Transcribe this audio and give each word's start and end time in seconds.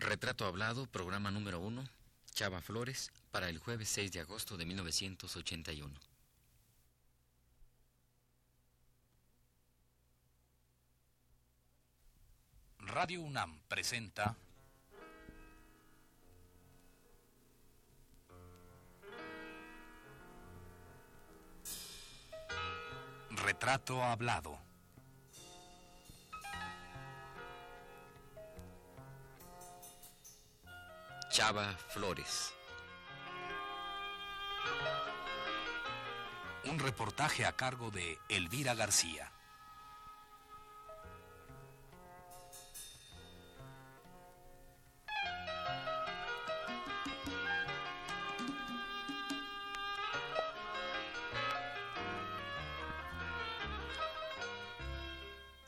Retrato 0.00 0.46
Hablado, 0.46 0.86
programa 0.86 1.32
número 1.32 1.58
uno, 1.58 1.84
Chava 2.32 2.60
Flores, 2.60 3.10
para 3.32 3.48
el 3.48 3.58
jueves 3.58 3.88
6 3.88 4.12
de 4.12 4.20
agosto 4.20 4.56
de 4.56 4.64
1981. 4.64 5.92
Radio 12.78 13.22
UNAM 13.22 13.58
presenta 13.66 14.36
Retrato 23.30 24.00
Hablado. 24.04 24.67
Chava 31.38 31.72
Flores. 31.90 32.52
Un 36.64 36.80
reportaje 36.80 37.46
a 37.46 37.52
cargo 37.52 37.92
de 37.92 38.18
Elvira 38.28 38.74
García. 38.74 39.30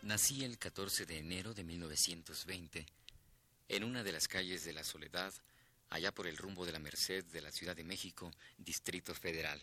Nací 0.02 0.42
el 0.42 0.58
14 0.58 1.06
de 1.06 1.18
enero 1.18 1.54
de 1.54 1.62
1920 1.62 2.86
en 3.68 3.84
una 3.84 4.02
de 4.02 4.10
las 4.10 4.26
calles 4.26 4.64
de 4.64 4.72
la 4.72 4.82
Soledad, 4.82 5.32
allá 5.90 6.12
por 6.12 6.26
el 6.26 6.36
rumbo 6.36 6.64
de 6.64 6.72
la 6.72 6.78
Merced 6.78 7.24
de 7.26 7.42
la 7.42 7.52
Ciudad 7.52 7.76
de 7.76 7.84
México, 7.84 8.32
Distrito 8.56 9.14
Federal, 9.14 9.60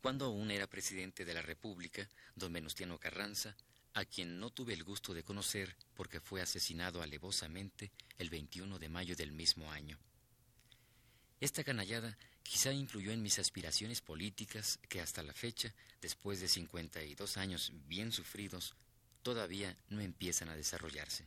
cuando 0.00 0.26
aún 0.26 0.50
era 0.50 0.66
presidente 0.66 1.24
de 1.24 1.34
la 1.34 1.42
República, 1.42 2.08
don 2.34 2.52
Venustiano 2.52 2.98
Carranza, 2.98 3.56
a 3.94 4.04
quien 4.04 4.40
no 4.40 4.50
tuve 4.50 4.74
el 4.74 4.82
gusto 4.82 5.14
de 5.14 5.22
conocer 5.22 5.76
porque 5.94 6.20
fue 6.20 6.42
asesinado 6.42 7.00
alevosamente 7.00 7.92
el 8.18 8.28
21 8.28 8.78
de 8.78 8.88
mayo 8.88 9.14
del 9.16 9.32
mismo 9.32 9.70
año. 9.70 9.98
Esta 11.40 11.62
canallada 11.62 12.16
quizá 12.42 12.72
influyó 12.72 13.12
en 13.12 13.22
mis 13.22 13.38
aspiraciones 13.38 14.00
políticas 14.00 14.78
que 14.88 15.00
hasta 15.00 15.22
la 15.22 15.32
fecha, 15.32 15.72
después 16.00 16.40
de 16.40 16.48
52 16.48 17.36
años 17.36 17.72
bien 17.86 18.12
sufridos, 18.12 18.74
todavía 19.22 19.76
no 19.88 20.00
empiezan 20.00 20.48
a 20.48 20.56
desarrollarse. 20.56 21.26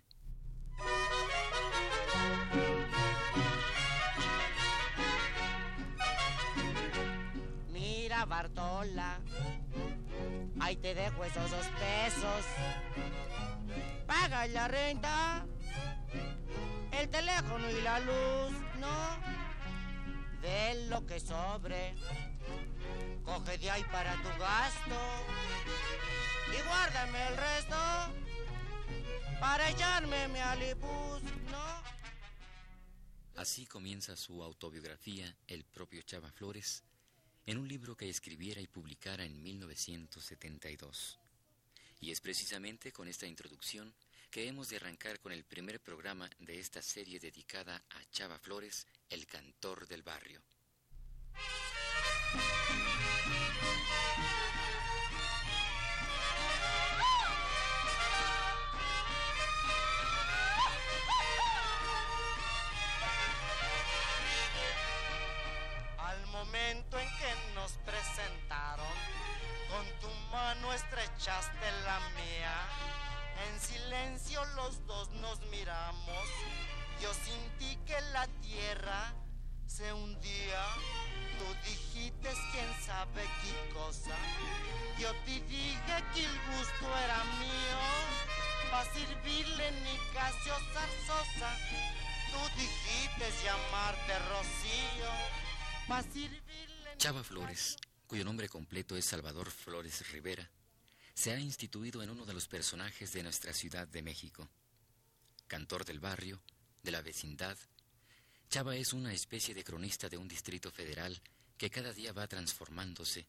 Bartola, 8.28 9.20
ahí 10.60 10.76
te 10.76 10.94
dejo 10.94 11.24
esos 11.24 11.50
dos 11.50 11.66
pesos. 11.80 12.46
Paga 14.06 14.48
la 14.48 14.68
renta, 14.68 15.46
el 16.92 17.10
teléfono 17.10 17.70
y 17.70 17.82
la 17.82 18.00
luz, 18.00 18.54
¿no? 18.80 19.18
De 20.42 20.88
lo 20.90 21.06
que 21.06 21.20
sobre, 21.20 21.96
coge 23.24 23.58
de 23.58 23.72
ahí 23.72 23.84
para 23.92 24.14
tu 24.16 24.30
gasto 24.40 25.00
y 26.54 26.68
guárdame 26.68 27.28
el 27.28 27.38
resto 27.38 27.76
para 29.40 29.70
echarme 29.70 30.28
mi 30.30 30.40
alibus, 30.40 31.22
¿no? 31.52 31.84
Así 33.36 33.66
comienza 33.68 34.16
su 34.16 34.42
autobiografía 34.42 35.36
el 35.48 35.64
propio 35.64 36.02
Chava 36.02 36.32
Flores 36.32 36.87
en 37.48 37.58
un 37.58 37.68
libro 37.68 37.96
que 37.96 38.10
escribiera 38.10 38.62
y 38.62 38.68
publicara 38.68 39.24
en 39.24 39.42
1972. 39.42 41.18
Y 42.02 42.12
es 42.12 42.22
precisamente 42.22 42.92
con 42.92 43.08
esta 43.08 43.26
introducción 43.26 43.94
que 44.30 44.48
hemos 44.48 44.70
de 44.70 44.76
arrancar 44.76 45.20
con 45.20 45.32
el 45.32 45.46
primer 45.46 45.80
programa 45.80 46.30
de 46.40 46.60
esta 46.60 46.82
serie 46.82 47.20
dedicada 47.20 47.82
a 47.90 48.12
Chava 48.12 48.38
Flores, 48.38 48.86
el 49.10 49.26
cantor 49.26 49.88
del 49.88 50.04
barrio. 50.04 50.42
Estrechaste 71.28 71.72
la 71.84 72.00
mía. 72.16 72.56
En 73.48 73.60
silencio 73.60 74.44
los 74.56 74.86
dos 74.88 75.10
nos 75.22 75.40
miramos. 75.52 76.28
Yo 77.02 77.14
sentí 77.14 77.76
que 77.86 78.00
la 78.14 78.28
tierra 78.42 79.14
se 79.66 79.92
hundía. 79.94 80.66
Tú 81.38 81.46
dijiste 81.70 82.30
quién 82.52 82.86
sabe 82.86 83.24
qué 83.44 83.74
cosa. 83.74 84.16
Yo 84.98 85.14
te 85.26 85.40
dije 85.42 86.04
que 86.14 86.24
el 86.24 86.40
gusto 86.58 86.98
era 87.06 87.24
mío. 87.40 87.80
Pa' 88.72 88.86
servirle 88.86 89.72
Nicasio 89.84 90.54
Zarzosa. 90.74 91.58
Tú 92.32 92.40
dijiste 92.58 93.44
llamarte 93.44 94.20
Rocío. 94.30 95.12
Pa' 95.88 96.04
servirle 96.04 96.98
Chava 96.98 97.24
Flores, 97.24 97.78
cuyo 98.08 98.26
nombre 98.26 98.50
completo 98.50 98.98
es 98.98 99.06
Salvador 99.06 99.52
Flores 99.52 100.12
Rivera, 100.12 100.50
se 101.18 101.32
ha 101.32 101.40
instituido 101.40 102.04
en 102.04 102.12
uno 102.12 102.28
de 102.28 102.34
los 102.36 102.48
personajes 102.48 103.12
de 103.12 103.24
nuestra 103.24 103.52
Ciudad 103.52 103.88
de 103.88 104.04
México. 104.04 104.48
Cantor 105.48 105.84
del 105.84 106.00
barrio, 106.00 106.40
de 106.84 106.92
la 106.92 107.02
vecindad, 107.02 107.58
Chava 108.52 108.76
es 108.76 108.94
una 108.94 109.12
especie 109.12 109.56
de 109.56 109.64
cronista 109.64 110.10
de 110.10 110.18
un 110.18 110.28
distrito 110.28 110.70
federal 110.70 111.20
que 111.58 111.72
cada 111.72 111.92
día 111.92 112.14
va 112.14 112.28
transformándose, 112.28 113.26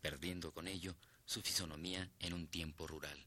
perdiendo 0.00 0.52
con 0.52 0.68
ello 0.68 0.94
su 1.24 1.42
fisonomía 1.42 2.08
en 2.20 2.34
un 2.34 2.46
tiempo 2.46 2.86
rural. 2.86 3.26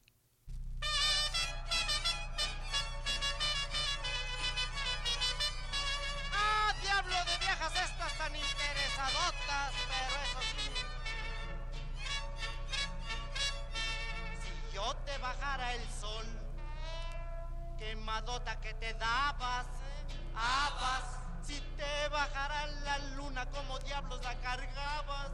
Quemadota 18.18 18.60
que 18.60 18.74
te 18.74 18.94
dabas, 18.94 19.66
¿eh? 19.66 20.32
habas. 20.34 21.04
Si 21.46 21.60
te 21.76 22.08
bajara 22.08 22.66
la 22.66 22.98
luna, 23.16 23.46
como 23.46 23.78
diablos 23.80 24.22
la 24.22 24.34
cargabas, 24.40 25.30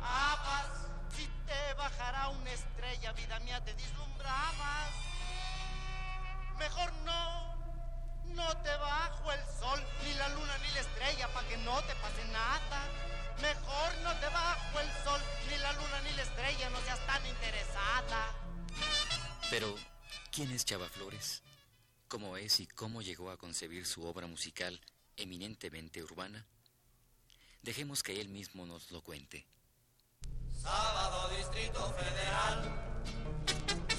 habas. 0.00 0.66
Si 1.14 1.26
te 1.46 1.74
bajara 1.74 2.28
una 2.28 2.52
estrella, 2.52 3.12
vida 3.12 3.40
mía, 3.40 3.62
te 3.64 3.74
deslumbrabas. 3.74 4.90
Mejor 6.58 6.92
no, 7.04 7.56
no 8.26 8.56
te 8.58 8.76
bajo 8.76 9.32
el 9.32 9.40
sol, 9.60 9.84
ni 10.04 10.14
la 10.14 10.28
luna, 10.28 10.58
ni 10.58 10.70
la 10.74 10.80
estrella, 10.80 11.28
pa' 11.28 11.42
que 11.44 11.56
no 11.58 11.82
te 11.82 11.94
pase 11.96 12.24
nada. 12.32 12.80
Mejor 13.42 13.98
no 14.04 14.12
te 14.20 14.28
bajo 14.28 14.80
el 14.80 14.90
sol, 15.04 15.20
ni 15.50 15.58
la 15.58 15.72
luna, 15.72 16.00
ni 16.04 16.12
la 16.12 16.22
estrella, 16.22 16.70
no 16.70 16.80
seas 16.82 17.00
tan 17.06 17.26
interesada. 17.26 18.32
Pero, 19.50 19.74
¿quién 20.30 20.50
es 20.52 20.64
Chava 20.64 20.88
Flores? 20.88 21.42
¿Cómo 22.08 22.38
es 22.38 22.60
y 22.60 22.66
cómo 22.66 23.02
llegó 23.02 23.30
a 23.30 23.36
concebir 23.36 23.84
su 23.84 24.02
obra 24.02 24.26
musical 24.26 24.80
eminentemente 25.18 26.02
urbana? 26.02 26.46
Dejemos 27.60 28.02
que 28.02 28.18
él 28.18 28.30
mismo 28.30 28.64
nos 28.64 28.90
lo 28.90 29.02
cuente. 29.02 29.46
Sábado 30.62 31.28
Distrito 31.36 31.92
Federal. 31.92 33.04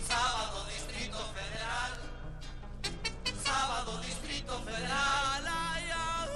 Sábado 0.08 0.66
Distrito 0.66 1.20
Federal. 1.36 1.92
Sábado 3.44 4.02
Distrito 4.02 4.60
Federal. 4.64 5.46
Ay, 5.48 5.90
ay. 5.94 6.30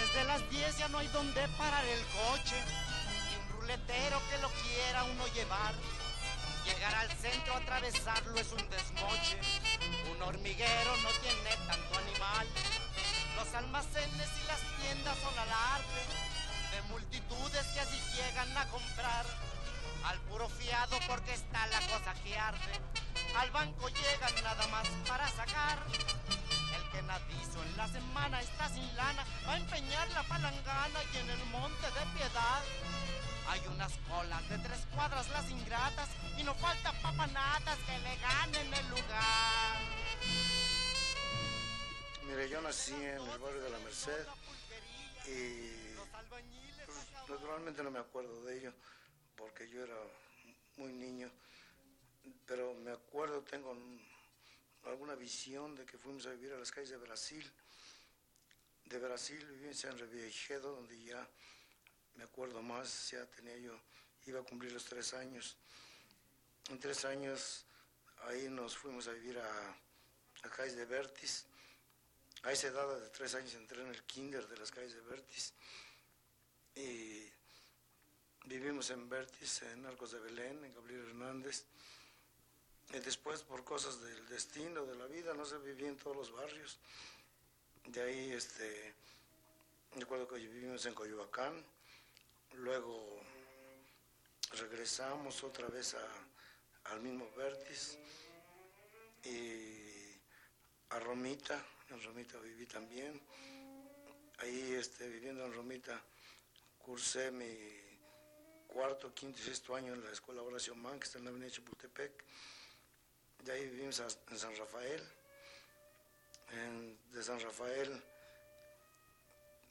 Desde 0.00 0.24
las 0.24 0.50
10 0.50 0.78
ya 0.78 0.88
no 0.88 0.96
hay 0.96 1.08
donde 1.08 1.46
parar 1.58 1.84
el 1.84 2.00
coche. 2.06 2.91
Que 3.72 4.38
lo 4.42 4.50
quiera 4.50 5.02
uno 5.04 5.26
llevar. 5.28 5.72
Llegar 6.66 6.94
al 6.94 7.10
centro, 7.16 7.54
atravesarlo 7.54 8.38
es 8.38 8.52
un 8.52 8.68
desmoche. 8.68 9.38
Un 10.10 10.20
hormiguero 10.20 10.94
no 10.98 11.08
tiene 11.22 11.56
tanto 11.66 11.98
animal. 11.98 12.46
Los 13.34 13.54
almacenes 13.54 14.28
y 14.42 14.46
las 14.46 14.60
tiendas 14.78 15.16
son 15.20 15.38
alarde 15.38 16.04
de 16.70 16.82
multitudes 16.82 17.66
que 17.68 17.80
así 17.80 17.98
llegan 18.14 18.54
a 18.58 18.68
comprar. 18.68 19.24
al 20.04 20.18
puro 20.28 20.50
fiado 20.50 20.98
porque 21.08 21.32
está 21.32 21.66
la 21.68 21.80
cosa 21.80 22.12
que 22.22 22.36
arde. 22.36 22.78
Al 23.38 23.50
banco 23.52 23.88
llegan 23.88 24.44
nada 24.44 24.66
más 24.66 24.86
para 25.08 25.26
sacar. 25.30 25.78
El 26.92 26.98
que 26.98 27.06
nadizo 27.06 27.62
en 27.62 27.76
la 27.76 27.88
semana 27.88 28.40
está 28.40 28.68
sin 28.68 28.96
lana, 28.96 29.24
va 29.46 29.54
a 29.54 29.56
empeñar 29.56 30.08
la 30.10 30.22
palangana 30.24 31.00
y 31.12 31.16
en 31.16 31.30
el 31.30 31.44
monte 31.46 31.86
de 31.86 32.06
piedad. 32.14 32.62
Hay 33.48 33.60
unas 33.68 33.92
colas 34.08 34.48
de 34.48 34.58
tres 34.58 34.86
cuadras 34.94 35.28
las 35.30 35.50
ingratas 35.50 36.08
y 36.38 36.42
no 36.42 36.54
falta 36.54 36.92
papanatas 37.02 37.78
que 37.78 37.98
le 37.98 38.16
ganen 38.16 38.74
el 38.74 38.88
lugar. 38.90 39.80
Mire, 42.26 42.48
yo 42.48 42.60
nací 42.60 42.94
en 42.94 43.22
el 43.22 43.38
barrio 43.38 43.62
de 43.62 43.70
la 43.70 43.78
Merced 43.78 44.26
y 45.26 45.94
pues, 46.84 47.28
naturalmente 47.28 47.82
no 47.82 47.90
me 47.90 48.00
acuerdo 48.00 48.44
de 48.44 48.58
ello 48.58 48.72
porque 49.36 49.68
yo 49.68 49.84
era 49.84 49.96
muy 50.76 50.92
niño, 50.92 51.30
pero 52.46 52.74
me 52.74 52.92
acuerdo, 52.92 53.42
tengo 53.42 53.74
alguna 54.84 55.14
visión 55.14 55.74
de 55.74 55.86
que 55.86 55.98
fuimos 55.98 56.26
a 56.26 56.30
vivir 56.30 56.52
a 56.52 56.58
las 56.58 56.70
calles 56.70 56.90
de 56.90 56.96
Brasil. 56.96 57.50
De 58.84 58.98
Brasil 58.98 59.44
viví 59.46 59.66
en 59.68 59.74
San 59.74 59.98
Reviejedo, 59.98 60.74
donde 60.74 61.00
ya 61.02 61.28
me 62.14 62.24
acuerdo 62.24 62.62
más, 62.62 63.10
ya 63.10 63.24
tenía 63.26 63.56
yo, 63.56 63.78
iba 64.26 64.40
a 64.40 64.44
cumplir 64.44 64.72
los 64.72 64.84
tres 64.84 65.14
años. 65.14 65.56
En 66.70 66.78
tres 66.78 67.04
años 67.04 67.64
ahí 68.24 68.48
nos 68.48 68.76
fuimos 68.76 69.08
a 69.08 69.12
vivir 69.12 69.38
a, 69.38 69.76
a 70.42 70.50
calles 70.50 70.76
de 70.76 70.84
Vertis. 70.84 71.46
A 72.42 72.52
esa 72.52 72.68
edad 72.68 73.00
de 73.00 73.08
tres 73.10 73.34
años 73.34 73.54
entré 73.54 73.82
en 73.82 73.88
el 73.88 74.02
kinder 74.04 74.46
de 74.48 74.56
las 74.56 74.70
calles 74.70 74.94
de 74.94 75.00
Vertis. 75.00 75.54
Y 76.74 77.30
vivimos 78.46 78.90
en 78.90 79.08
Vertis, 79.08 79.62
en 79.62 79.86
Arcos 79.86 80.12
de 80.12 80.20
Belén, 80.20 80.64
en 80.64 80.74
Gabriel 80.74 81.06
Hernández. 81.08 81.64
Y 82.92 82.98
después, 83.00 83.42
por 83.42 83.64
cosas 83.64 84.02
del 84.02 84.28
destino, 84.28 84.84
de 84.84 84.94
la 84.94 85.06
vida, 85.06 85.32
no 85.32 85.46
se 85.46 85.56
vivía 85.58 85.88
en 85.88 85.96
todos 85.96 86.16
los 86.16 86.32
barrios. 86.32 86.78
De 87.86 88.02
ahí, 88.02 88.32
este, 88.32 88.94
recuerdo 89.96 90.28
que 90.28 90.36
vivimos 90.36 90.84
en 90.84 90.94
Coyoacán, 90.94 91.64
luego 92.54 93.18
regresamos 94.52 95.42
otra 95.42 95.68
vez 95.68 95.96
al 96.84 97.00
mismo 97.00 97.30
Vertis 97.34 97.98
y 99.24 100.20
a 100.90 100.98
Romita, 100.98 101.64
en 101.88 102.02
Romita 102.02 102.38
viví 102.40 102.66
también. 102.66 103.18
Ahí, 104.38 104.74
este, 104.74 105.08
viviendo 105.08 105.46
en 105.46 105.54
Romita, 105.54 105.98
cursé 106.78 107.30
mi 107.30 107.56
cuarto, 108.66 109.14
quinto 109.14 109.40
y 109.40 109.44
sexto 109.44 109.74
año 109.74 109.94
en 109.94 110.04
la 110.04 110.10
Escuela 110.10 110.42
Horacio 110.42 110.74
Man, 110.74 110.98
que 110.98 111.06
está 111.06 111.18
en 111.18 111.24
la 111.24 111.30
Avenida 111.30 111.50
Chapultepec. 111.50 112.12
De 113.42 113.50
ahí 113.50 113.68
vivimos 113.68 114.00
en 114.30 114.38
San 114.38 114.56
Rafael. 114.56 115.02
de 117.12 117.22
San 117.24 117.40
Rafael, 117.40 118.02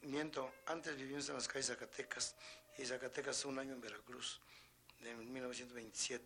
miento, 0.02 0.54
antes 0.66 0.98
vivimos 0.98 1.30
en 1.30 1.36
las 1.36 1.48
calles 1.48 1.68
Zacatecas 1.68 2.36
y 2.78 2.86
Zacatecas 2.86 3.46
un 3.46 3.60
año 3.60 3.74
en 3.74 3.80
Veracruz, 3.80 4.42
en 5.04 5.32
1927. 5.32 6.26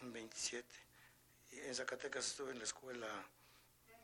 En 0.00 0.12
27. 0.12 0.66
Y 1.52 1.58
en 1.60 1.74
Zacatecas 1.74 2.26
estuve 2.26 2.52
en 2.52 2.58
la 2.58 2.64
escuela 2.64 3.08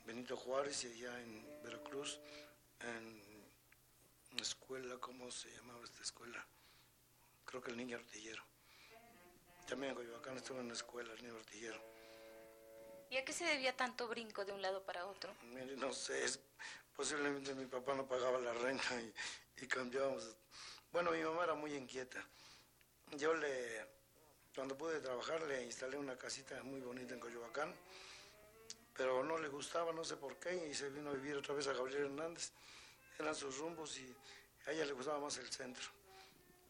Benito 0.05 0.37
Juárez 0.37 0.85
y 0.85 0.89
allá 0.89 1.19
en 1.23 1.63
Veracruz, 1.63 2.21
en 2.81 3.23
la 4.37 4.43
escuela, 4.43 4.99
¿cómo 4.99 5.31
se 5.31 5.51
llamaba 5.57 5.83
esta 5.85 6.03
escuela? 6.03 6.45
Creo 7.47 7.63
que 7.63 7.71
el 7.71 7.79
niño 7.79 7.97
artillero. 7.97 8.43
También 9.67 9.93
en 9.93 9.97
Coyoacán 9.97 10.37
estuve 10.37 10.61
en 10.61 10.69
la 10.69 10.75
escuela, 10.75 11.15
el 11.15 11.23
niño 11.23 11.37
artillero. 11.37 11.94
¿Y 13.15 13.17
a 13.17 13.25
qué 13.25 13.33
se 13.33 13.45
debía 13.45 13.77
tanto 13.77 14.09
brinco 14.09 14.45
de 14.45 14.51
un 14.51 14.61
lado 14.61 14.83
para 14.83 15.07
otro? 15.07 15.33
no 15.77 15.93
sé, 15.93 16.27
posiblemente 16.97 17.55
mi 17.55 17.67
papá 17.67 17.95
no 17.95 18.09
pagaba 18.09 18.41
la 18.41 18.53
renta 18.55 19.01
y, 19.01 19.15
y 19.63 19.69
cambiábamos. 19.69 20.35
Bueno, 20.91 21.13
mi 21.13 21.23
mamá 21.23 21.45
era 21.45 21.55
muy 21.55 21.73
inquieta. 21.75 22.21
Yo 23.13 23.33
le, 23.35 23.87
cuando 24.53 24.77
pude 24.77 24.99
trabajar, 24.99 25.41
le 25.43 25.63
instalé 25.63 25.97
una 25.97 26.19
casita 26.19 26.61
muy 26.65 26.81
bonita 26.81 27.15
en 27.15 27.21
Coyoacán, 27.21 27.73
pero 28.97 29.23
no 29.23 29.39
le 29.39 29.47
gustaba, 29.47 29.93
no 29.93 30.03
sé 30.03 30.17
por 30.17 30.35
qué, 30.41 30.67
y 30.67 30.75
se 30.75 30.91
vino 30.91 31.11
a 31.11 31.13
vivir 31.13 31.37
otra 31.37 31.55
vez 31.55 31.69
a 31.69 31.73
Gabriel 31.73 32.07
Hernández. 32.07 32.51
Eran 33.17 33.37
sus 33.37 33.59
rumbos 33.59 33.97
y 33.97 34.13
a 34.67 34.73
ella 34.73 34.87
le 34.87 34.93
gustaba 34.93 35.21
más 35.21 35.39
el 35.39 35.49
centro. 35.53 35.89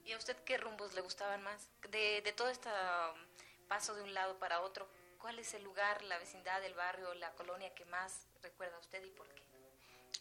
¿Y 0.05 0.12
a 0.12 0.19
usted 0.19 0.37
qué 0.44 0.58
rumbos 0.58 0.93
le 0.93 1.00
gustaban 1.00 1.43
más? 1.43 1.70
De, 1.88 2.20
de 2.20 2.32
todo 2.35 2.50
este 2.50 2.69
um, 2.69 3.67
paso 3.67 3.94
de 3.94 4.02
un 4.02 4.12
lado 4.12 4.38
para 4.38 4.61
otro, 4.61 4.87
¿cuál 5.24 5.38
es 5.38 5.54
el 5.54 5.64
lugar, 5.64 6.02
la 6.02 6.18
vecindad, 6.18 6.62
el 6.66 6.74
barrio, 6.74 7.14
la 7.14 7.32
colonia 7.32 7.74
que 7.74 7.86
más 7.86 8.26
recuerda 8.42 8.78
usted 8.78 9.02
y 9.02 9.10
por 9.12 9.26
qué? 9.28 9.42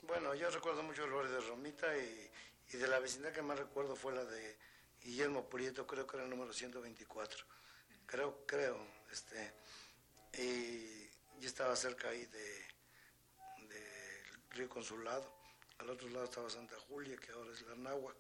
Bueno, 0.03 0.33
yo 0.33 0.49
recuerdo 0.49 0.81
mucho 0.81 1.03
el 1.03 1.11
barrio 1.11 1.29
de 1.29 1.41
Romita 1.41 1.97
y, 1.97 2.31
y, 2.71 2.77
de 2.77 2.87
la 2.87 2.99
vecindad 2.99 3.33
que 3.33 3.41
más 3.41 3.59
recuerdo 3.59 3.97
fue 3.97 4.13
la 4.13 4.23
de 4.23 4.57
Guillermo 5.01 5.49
Prieto, 5.49 5.85
creo 5.85 6.07
que 6.07 6.15
era 6.15 6.23
el 6.23 6.29
número 6.29 6.53
124. 6.53 7.45
Creo, 8.05 8.45
creo, 8.45 8.79
este, 9.11 9.53
y 10.37 11.09
yo 11.37 11.49
estaba 11.49 11.75
cerca 11.75 12.07
ahí 12.07 12.25
de, 12.27 12.65
de 13.67 14.23
Río 14.51 14.69
Consulado. 14.69 15.29
Al 15.79 15.89
otro 15.89 16.07
lado 16.07 16.23
estaba 16.23 16.49
Santa 16.49 16.79
Julia, 16.87 17.17
que 17.17 17.33
ahora 17.33 17.51
es 17.51 17.61
la 17.63 17.75
Náhuac. 17.75 18.15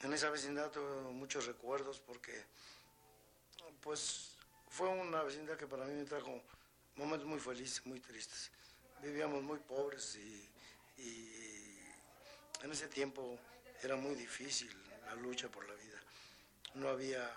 En 0.00 0.12
esa 0.14 0.30
vecindad 0.30 0.72
tuve 0.72 1.12
muchos 1.12 1.46
recuerdos 1.46 2.00
porque, 2.00 2.44
pues, 3.80 4.33
fue 4.74 4.88
una 4.88 5.22
vecindad 5.22 5.56
que 5.56 5.68
para 5.68 5.84
mí 5.84 5.92
me 5.92 6.04
trajo 6.04 6.42
momentos 6.96 7.28
muy 7.28 7.38
felices, 7.38 7.86
muy 7.86 8.00
tristes. 8.00 8.50
Vivíamos 9.00 9.40
muy 9.40 9.60
pobres 9.60 10.16
y, 10.16 10.50
en 12.60 12.72
ese 12.72 12.88
tiempo 12.88 13.38
era 13.82 13.94
muy 13.94 14.16
difícil 14.16 14.74
la 15.06 15.14
lucha 15.14 15.48
por 15.48 15.68
la 15.68 15.74
vida. 15.74 16.00
No 16.74 16.88
había 16.88 17.30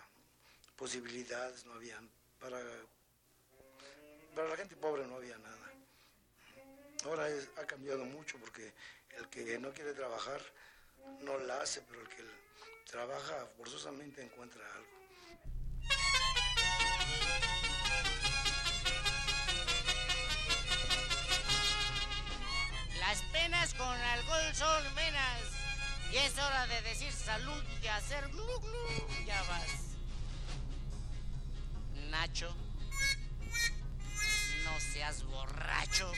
posibilidades, 0.76 1.64
no 1.66 1.74
había 1.74 2.02
para 2.40 2.60
para 4.34 4.50
la 4.50 4.56
gente 4.56 4.76
pobre 4.76 5.06
no 5.06 5.18
había 5.18 5.38
nada. 5.38 5.74
Ahora 7.06 7.28
ha 7.58 7.66
cambiado 7.68 8.04
mucho 8.06 8.40
porque 8.40 8.74
el 9.16 9.28
que 9.30 9.60
no 9.60 9.72
quiere 9.74 9.94
trabajar 9.94 10.42
no 11.22 11.38
la 11.40 11.62
hace, 11.62 11.82
pero 11.82 12.02
el 12.02 12.08
que 12.08 12.24
trabaja 12.90 13.46
forzosamente 13.58 14.24
encuentra 14.24 14.64
algo. 14.74 14.97
Y 26.18 26.20
es 26.20 26.36
hora 26.40 26.66
de 26.66 26.82
decir 26.82 27.12
salud 27.12 27.64
y 27.84 27.88
hacer 27.88 28.28
glu 28.30 28.60
glu. 28.60 29.26
Ya 29.28 29.40
vas. 29.44 29.70
Nacho, 32.10 32.52
no 34.64 34.80
seas 34.80 35.24
borracho. 35.26 36.12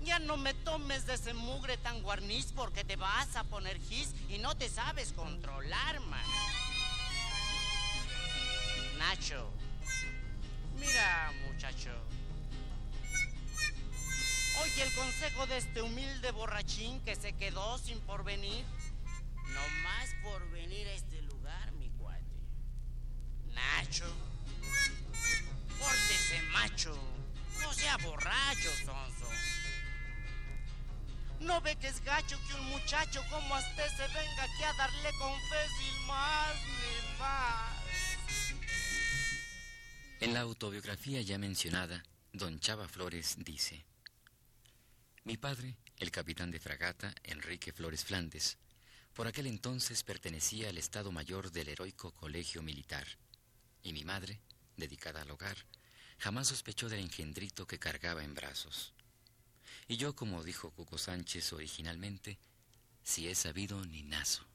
Ya 0.00 0.18
no 0.18 0.38
me 0.38 0.54
tomes 0.54 1.04
de 1.04 1.12
ese 1.12 1.34
mugre 1.34 1.76
tan 1.76 2.00
guarniz 2.02 2.52
porque 2.56 2.84
te 2.84 2.96
vas 2.96 3.36
a 3.36 3.44
poner 3.44 3.78
gis 3.78 4.14
y 4.30 4.38
no 4.38 4.56
te 4.56 4.70
sabes 4.70 5.12
controlar, 5.12 6.00
man. 6.00 6.24
Nacho, 8.96 9.52
mira, 10.78 11.32
muchacho. 11.46 12.09
Oye 14.62 14.82
el 14.82 14.92
consejo 14.94 15.46
de 15.46 15.58
este 15.58 15.82
humilde 15.82 16.30
borrachín 16.32 17.00
que 17.00 17.16
se 17.16 17.32
quedó 17.32 17.78
sin 17.78 17.98
porvenir. 18.00 18.64
No 19.46 19.68
más 19.82 20.10
por 20.22 20.48
venir 20.50 20.86
a 20.86 20.92
este 20.92 21.22
lugar, 21.22 21.72
mi 21.72 21.88
cuate. 21.90 22.24
Nacho, 23.54 24.06
pórtese 25.78 26.42
macho. 26.52 26.96
No 27.60 27.72
sea 27.72 27.96
borracho, 27.98 28.70
sonso. 28.84 29.28
¿No 31.40 31.60
ve 31.62 31.74
que 31.76 31.88
es 31.88 32.04
gacho 32.04 32.38
que 32.46 32.54
un 32.54 32.66
muchacho 32.66 33.24
como 33.30 33.54
usted 33.54 33.88
se 33.96 34.06
venga 34.08 34.42
aquí 34.44 34.62
a 34.62 34.72
darle 34.74 35.10
confes 35.18 35.70
y 35.80 36.06
más 36.06 36.54
ni 36.54 37.18
más? 37.18 37.80
En 40.20 40.34
la 40.34 40.40
autobiografía 40.40 41.22
ya 41.22 41.38
mencionada, 41.38 42.04
don 42.34 42.60
Chava 42.60 42.86
Flores 42.88 43.36
dice, 43.38 43.86
Mi 45.22 45.36
padre, 45.36 45.76
el 45.98 46.10
capitán 46.10 46.50
de 46.50 46.58
fragata 46.58 47.14
Enrique 47.24 47.72
Flores 47.74 48.04
Flandes, 48.04 48.56
por 49.12 49.26
aquel 49.26 49.46
entonces 49.46 50.02
pertenecía 50.02 50.70
al 50.70 50.78
Estado 50.78 51.12
Mayor 51.12 51.52
del 51.52 51.68
heroico 51.68 52.12
Colegio 52.12 52.62
Militar, 52.62 53.06
y 53.82 53.92
mi 53.92 54.02
madre, 54.02 54.40
dedicada 54.78 55.20
al 55.20 55.30
hogar, 55.30 55.58
jamás 56.18 56.48
sospechó 56.48 56.88
del 56.88 57.00
engendrito 57.00 57.66
que 57.66 57.78
cargaba 57.78 58.24
en 58.24 58.34
brazos. 58.34 58.94
Y 59.88 59.98
yo, 59.98 60.16
como 60.16 60.42
dijo 60.42 60.70
Cuco 60.70 60.96
Sánchez 60.96 61.52
originalmente, 61.52 62.38
si 63.02 63.28
he 63.28 63.34
sabido 63.34 63.84
ni 63.84 64.02
nazo. 64.02 64.46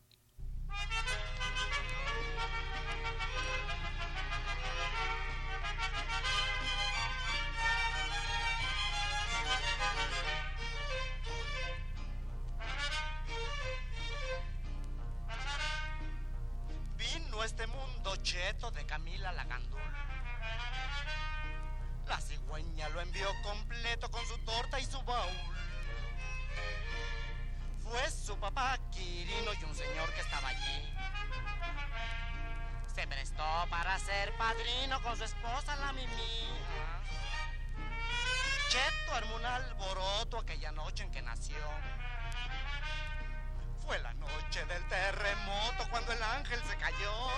Cheto 18.26 18.72
de 18.72 18.84
Camila 18.88 19.32
Lagandul. 19.32 19.80
La 22.08 22.20
cigüeña 22.20 22.90
lo 22.90 23.02
envió 23.02 23.28
completo 23.44 24.10
con 24.10 24.26
su 24.26 24.36
torta 24.40 24.80
y 24.80 24.86
su 24.86 25.00
baúl. 25.04 25.56
Fue 27.84 28.10
su 28.10 28.36
papá 28.40 28.80
Quirino 28.90 29.54
y 29.54 29.64
un 29.64 29.76
señor 29.76 30.12
que 30.16 30.22
estaba 30.22 30.48
allí. 30.48 30.94
Se 32.96 33.06
prestó 33.06 33.68
para 33.70 34.00
ser 34.00 34.36
padrino 34.38 35.00
con 35.04 35.16
su 35.16 35.26
esposa 35.26 35.76
la 35.76 35.94
Mimi. 35.94 36.50
Cheto 38.70 39.14
armó 39.14 39.36
un 39.36 39.46
alboroto 39.46 40.40
aquella 40.40 40.72
noche 40.72 41.04
en 41.04 41.12
que 41.12 41.22
nació. 41.22 41.58
Fue 43.86 44.00
la 44.00 44.14
noche 44.16 44.66
del 44.66 44.88
terremoto 44.88 45.88
cuando 45.90 46.12
el 46.12 46.24
ángel 46.24 46.60
se 46.68 46.76
cayó. 46.78 47.30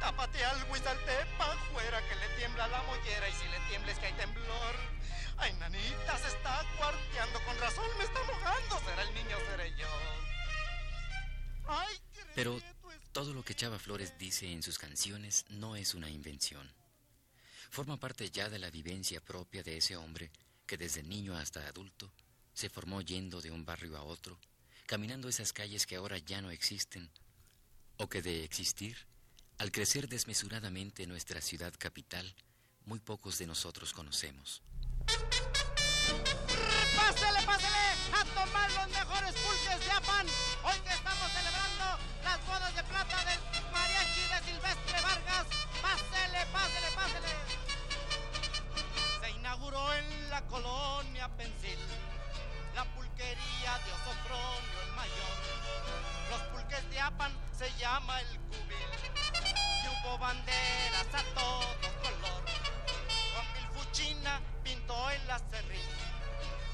Tápate 0.00 0.38
salte 0.82 1.26
pa' 1.38 1.52
afuera 1.52 2.00
que 2.08 2.16
le 2.16 2.28
tiembla 2.36 2.66
la 2.68 2.82
mollera 2.82 3.28
y 3.28 3.32
si 3.32 3.48
le 3.48 3.58
tiembla 3.68 3.92
es 3.92 3.98
que 3.98 4.06
hay 4.06 4.12
temblor. 4.14 4.76
Ay, 5.38 5.52
nanita, 5.54 6.18
se 6.18 6.28
está 6.28 6.64
cuarteando 6.76 7.40
con 7.44 7.58
razón, 7.58 7.86
me 7.98 8.04
está 8.04 8.20
mojando. 8.24 8.80
¿Será 8.80 9.02
el 9.02 9.14
niño 9.14 9.36
seré 9.50 9.70
yo? 9.76 9.86
Ay, 11.68 12.00
Pero 12.34 12.60
todo 13.12 13.32
lo 13.32 13.44
que 13.44 13.54
Chava 13.54 13.78
Flores 13.78 14.18
dice 14.18 14.50
en 14.50 14.62
sus 14.62 14.78
canciones 14.78 15.44
no 15.50 15.76
es 15.76 15.94
una 15.94 16.10
invención. 16.10 16.68
Forma 17.70 17.98
parte 17.98 18.30
ya 18.30 18.48
de 18.48 18.58
la 18.58 18.70
vivencia 18.70 19.20
propia 19.20 19.62
de 19.62 19.78
ese 19.78 19.96
hombre 19.96 20.30
que 20.66 20.76
desde 20.76 21.02
niño 21.02 21.36
hasta 21.36 21.66
adulto 21.66 22.12
se 22.52 22.68
formó 22.68 23.00
yendo 23.00 23.40
de 23.40 23.50
un 23.50 23.64
barrio 23.64 23.96
a 23.96 24.02
otro, 24.02 24.38
caminando 24.86 25.28
esas 25.28 25.52
calles 25.52 25.86
que 25.86 25.96
ahora 25.96 26.18
ya 26.18 26.40
no 26.40 26.50
existen, 26.50 27.10
o 27.96 28.08
que 28.08 28.22
de 28.22 28.44
existir, 28.44 28.96
al 29.58 29.70
crecer 29.70 30.08
desmesuradamente 30.08 31.06
nuestra 31.06 31.40
ciudad 31.40 31.72
capital, 31.78 32.34
muy 32.84 32.98
pocos 32.98 33.38
de 33.38 33.46
nosotros 33.46 33.92
conocemos. 33.92 34.62
Pásele, 36.96 37.42
pásele 37.46 37.78
a 38.12 38.24
tomar 38.34 38.70
los 38.72 38.88
mejores 38.88 39.34
pulques 39.34 39.80
de 39.86 39.90
Apan. 39.92 40.26
Hoy 40.64 40.80
que 40.80 40.92
estamos 40.92 41.32
celebrando 41.32 41.98
las 42.24 42.46
bodas 42.46 42.74
de 42.74 42.82
plata 42.84 43.24
del 43.24 43.40
mariachi 43.72 44.20
de 44.20 44.52
Silvestre 44.52 45.00
Vargas. 45.00 45.46
Pásele, 45.80 46.46
pásele, 46.52 46.86
pásele. 46.94 47.28
Se 49.20 49.30
inauguró 49.30 49.94
en 49.94 50.30
la 50.30 50.42
colonia 50.48 51.28
Pensil 51.36 51.78
la 52.74 52.84
de 53.22 53.92
Osofronio 53.92 54.82
el 54.84 54.92
mayor. 54.92 55.36
Los 56.30 56.40
pulques 56.50 56.90
de 56.90 57.00
Apan 57.00 57.32
se 57.56 57.72
llama 57.78 58.20
el 58.20 58.40
cubil. 58.40 58.76
Y 59.84 59.88
hubo 59.88 60.18
banderas 60.18 61.06
a 61.14 61.22
todo 61.34 62.00
color. 62.02 62.44
Con 63.34 63.52
mil 63.52 63.68
fuchina 63.72 64.40
pintó 64.64 65.10
el 65.10 65.30
acerrín. 65.30 65.86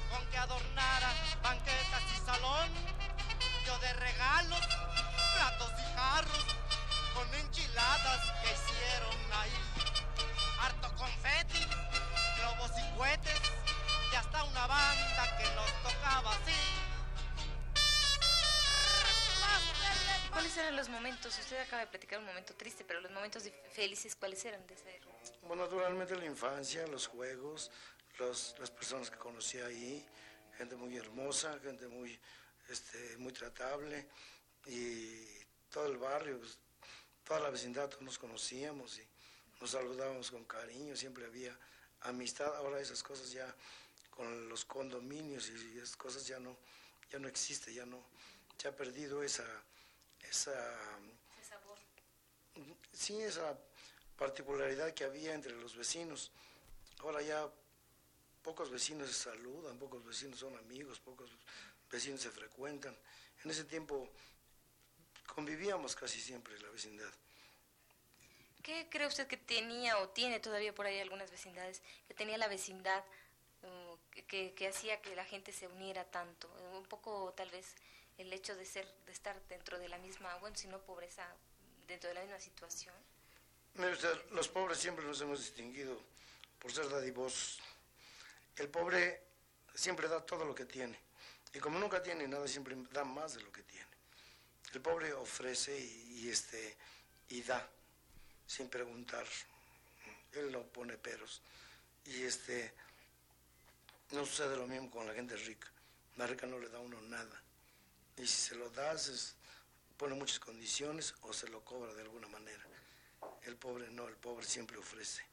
Con 0.09 0.25
que 0.27 0.37
adornara 0.37 1.13
banquetas 1.43 2.03
y 2.15 2.25
salón. 2.25 2.69
Yo 3.65 3.77
de 3.79 3.93
regalos, 3.93 4.67
platos 5.35 5.71
y 5.79 5.95
jarros. 5.95 6.45
Con 7.13 7.33
enchiladas 7.35 8.21
que 8.41 8.53
hicieron 8.53 9.33
ahí. 9.33 9.53
Harto 10.61 10.95
confeti, 10.95 11.65
globos 12.37 12.71
y 12.77 12.97
cohetes 12.97 13.41
y 14.11 14.15
hasta 14.15 14.43
una 14.43 14.67
banda 14.67 15.37
que 15.37 15.45
nos 15.55 15.78
tocaba 16.09 16.31
así. 16.31 16.51
¿Cuáles 20.31 20.57
eran 20.57 20.75
los 20.75 20.89
momentos? 20.89 21.37
Usted 21.37 21.57
acaba 21.59 21.81
de 21.81 21.87
platicar 21.87 22.19
un 22.19 22.25
momento 22.25 22.53
triste, 22.55 22.83
pero 22.85 23.01
los 23.01 23.11
momentos 23.11 23.43
felices, 23.71 24.15
¿cuáles 24.15 24.43
eran 24.45 24.65
de 24.67 24.75
Bueno, 25.43 25.63
naturalmente 25.63 26.15
la 26.15 26.25
infancia, 26.25 26.87
los 26.87 27.07
juegos, 27.07 27.71
los, 28.19 28.55
las 28.59 28.71
personas 28.71 29.09
que 29.09 29.17
conocí 29.17 29.59
ahí, 29.59 30.05
gente 30.57 30.75
muy 30.75 30.95
hermosa, 30.97 31.59
gente 31.61 31.87
muy, 31.87 32.19
este, 32.69 33.17
muy 33.17 33.33
tratable 33.33 34.07
y 34.65 35.25
todo 35.69 35.87
el 35.87 35.97
barrio, 35.97 36.39
toda 37.23 37.39
la 37.41 37.49
vecindad, 37.49 37.89
todos 37.89 38.03
nos 38.03 38.17
conocíamos 38.17 38.99
y 38.99 39.07
nos 39.59 39.71
saludábamos 39.71 40.31
con 40.31 40.45
cariño, 40.45 40.95
siempre 40.95 41.25
había 41.25 41.57
amistad. 42.01 42.55
Ahora 42.55 42.79
esas 42.79 43.03
cosas 43.03 43.31
ya 43.31 43.53
con 44.19 44.49
los 44.49 44.65
condominios 44.65 45.49
y 45.49 45.77
esas 45.77 45.95
cosas 45.95 46.27
ya 46.27 46.39
no, 46.39 46.57
ya 47.09 47.19
no 47.19 47.29
existe, 47.29 47.73
ya 47.73 47.85
no, 47.85 48.03
se 48.57 48.67
ha 48.67 48.75
perdido 48.75 49.23
esa, 49.23 49.45
esa, 50.29 50.51
Ese 51.39 51.47
sabor. 51.47 51.77
sí, 52.91 53.21
esa 53.21 53.57
particularidad 54.17 54.93
que 54.93 55.05
había 55.05 55.33
entre 55.33 55.53
los 55.55 55.73
vecinos. 55.73 56.33
Ahora 56.99 57.21
ya 57.21 57.49
pocos 58.43 58.69
vecinos 58.69 59.07
se 59.07 59.13
saludan, 59.13 59.79
pocos 59.79 60.03
vecinos 60.03 60.37
son 60.37 60.53
amigos, 60.57 60.99
pocos 60.99 61.29
vecinos 61.89 62.19
se 62.19 62.29
frecuentan. 62.29 62.97
En 63.45 63.51
ese 63.51 63.63
tiempo 63.63 64.11
convivíamos 65.33 65.95
casi 65.95 66.19
siempre 66.19 66.57
en 66.57 66.63
la 66.63 66.69
vecindad. 66.71 67.13
¿Qué 68.63 68.89
cree 68.91 69.07
usted 69.07 69.27
que 69.27 69.37
tenía 69.37 69.97
o 69.99 70.09
tiene 70.09 70.41
todavía 70.41 70.75
por 70.75 70.87
ahí 70.87 70.99
algunas 70.99 71.31
vecindades, 71.31 71.81
que 72.05 72.13
tenía 72.13 72.37
la 72.37 72.49
vecindad 72.49 73.01
que, 74.11 74.53
que, 74.53 74.67
hacía 74.67 75.01
que 75.01 75.15
la 75.15 75.25
gente 75.25 75.51
se 75.51 75.67
uniera 75.67 76.05
tanto. 76.05 76.49
Un 76.73 76.85
poco 76.85 77.33
tal 77.35 77.49
vez 77.49 77.75
el 78.17 78.31
hecho 78.33 78.55
de 78.55 78.65
ser, 78.65 78.87
de 79.05 79.11
estar 79.11 79.39
dentro 79.47 79.79
de 79.79 79.89
la 79.89 79.97
misma, 79.97 80.35
bueno, 80.37 80.55
si 80.55 80.67
no 80.67 80.79
pobreza, 80.79 81.25
dentro 81.87 82.09
de 82.09 82.15
la 82.15 82.21
misma 82.21 82.39
situación. 82.39 82.95
los 84.31 84.47
pobres 84.49 84.77
siempre 84.77 85.05
nos 85.05 85.21
hemos 85.21 85.39
distinguido 85.39 85.99
por 86.59 86.71
ser 86.71 86.89
dadivosos. 86.89 87.59
El 88.57 88.69
pobre 88.69 89.23
siempre 89.73 90.07
da 90.07 90.25
todo 90.25 90.43
lo 90.45 90.53
que 90.53 90.65
tiene. 90.65 90.99
Y 91.53 91.59
como 91.59 91.79
nunca 91.79 92.03
tiene 92.03 92.27
nada, 92.27 92.47
siempre 92.47 92.75
da 92.91 93.03
más 93.03 93.35
de 93.35 93.41
lo 93.41 93.51
que 93.51 93.63
tiene. 93.63 93.87
El 94.73 94.81
pobre 94.81 95.13
ofrece 95.13 95.79
y, 95.79 96.25
y 96.25 96.29
este, 96.29 96.77
y 97.29 97.41
da, 97.41 97.67
sin 98.45 98.69
preguntar. 98.69 99.25
Él 100.33 100.51
no 100.51 100.63
pone 100.63 100.97
peros. 100.97 101.41
Y 102.05 102.23
este, 102.23 102.73
no 104.11 104.25
sucede 104.25 104.55
lo 104.55 104.67
mismo 104.67 104.89
con 104.89 105.07
la 105.07 105.13
gente 105.13 105.35
rica. 105.35 105.67
La 106.17 106.27
rica 106.27 106.47
no 106.47 106.59
le 106.59 106.69
da 106.69 106.77
a 106.77 106.81
uno 106.81 106.99
nada. 107.01 107.41
Y 108.17 108.25
si 108.25 108.49
se 108.49 108.55
lo 108.55 108.69
das, 108.71 109.35
pone 109.97 110.15
muchas 110.15 110.39
condiciones 110.39 111.13
o 111.21 111.33
se 111.33 111.47
lo 111.49 111.63
cobra 111.63 111.93
de 111.93 112.01
alguna 112.01 112.27
manera. 112.27 112.63
El 113.43 113.55
pobre 113.55 113.89
no, 113.91 114.07
el 114.07 114.15
pobre 114.15 114.45
siempre 114.45 114.77
ofrece. 114.77 115.23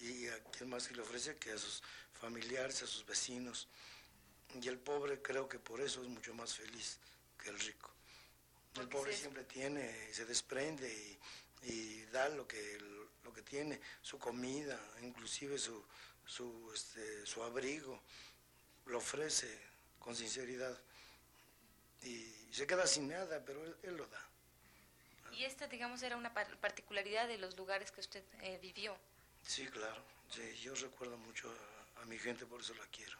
Y 0.00 0.26
a 0.28 0.42
quién 0.44 0.68
más 0.68 0.88
que 0.88 0.94
le 0.94 1.02
ofrece 1.02 1.36
que 1.36 1.52
a 1.52 1.58
sus 1.58 1.82
familiares, 2.12 2.82
a 2.82 2.86
sus 2.86 3.06
vecinos. 3.06 3.68
Y 4.60 4.68
el 4.68 4.78
pobre 4.78 5.22
creo 5.22 5.48
que 5.48 5.58
por 5.58 5.80
eso 5.80 6.02
es 6.02 6.08
mucho 6.08 6.34
más 6.34 6.54
feliz 6.54 6.98
que 7.42 7.50
el 7.50 7.58
rico. 7.58 7.92
El 8.80 8.88
pobre 8.88 9.14
siempre 9.16 9.44
tiene, 9.44 10.12
se 10.12 10.24
desprende 10.24 11.18
y, 11.62 12.02
da 12.12 12.28
lo 12.28 12.46
que, 12.46 12.78
lo 13.24 13.32
que 13.32 13.42
tiene, 13.42 13.80
su 14.00 14.18
comida, 14.18 14.78
inclusive 15.02 15.58
su, 15.58 15.84
su, 16.28 16.70
este, 16.74 17.26
su 17.26 17.42
abrigo, 17.42 18.00
lo 18.86 18.98
ofrece 18.98 19.48
con 19.98 20.14
sinceridad 20.14 20.78
y 22.02 22.32
se 22.52 22.66
queda 22.66 22.86
sin 22.86 23.08
nada, 23.08 23.42
pero 23.44 23.64
él, 23.82 23.96
lo 23.96 24.06
da. 24.06 24.24
¿Y 25.32 25.44
esta, 25.44 25.66
digamos, 25.66 26.02
era 26.02 26.16
una 26.16 26.32
particularidad 26.32 27.26
de 27.28 27.38
los 27.38 27.56
lugares 27.56 27.90
que 27.90 28.00
usted 28.00 28.22
eh, 28.42 28.58
vivió? 28.62 28.96
Sí, 29.46 29.66
claro. 29.66 30.02
Sí, 30.30 30.56
yo 30.58 30.74
recuerdo 30.74 31.16
mucho 31.16 31.52
a, 31.96 32.04
mi 32.04 32.18
gente, 32.18 32.46
por 32.46 32.60
eso 32.60 32.74
la 32.74 32.86
quiero. 32.86 33.16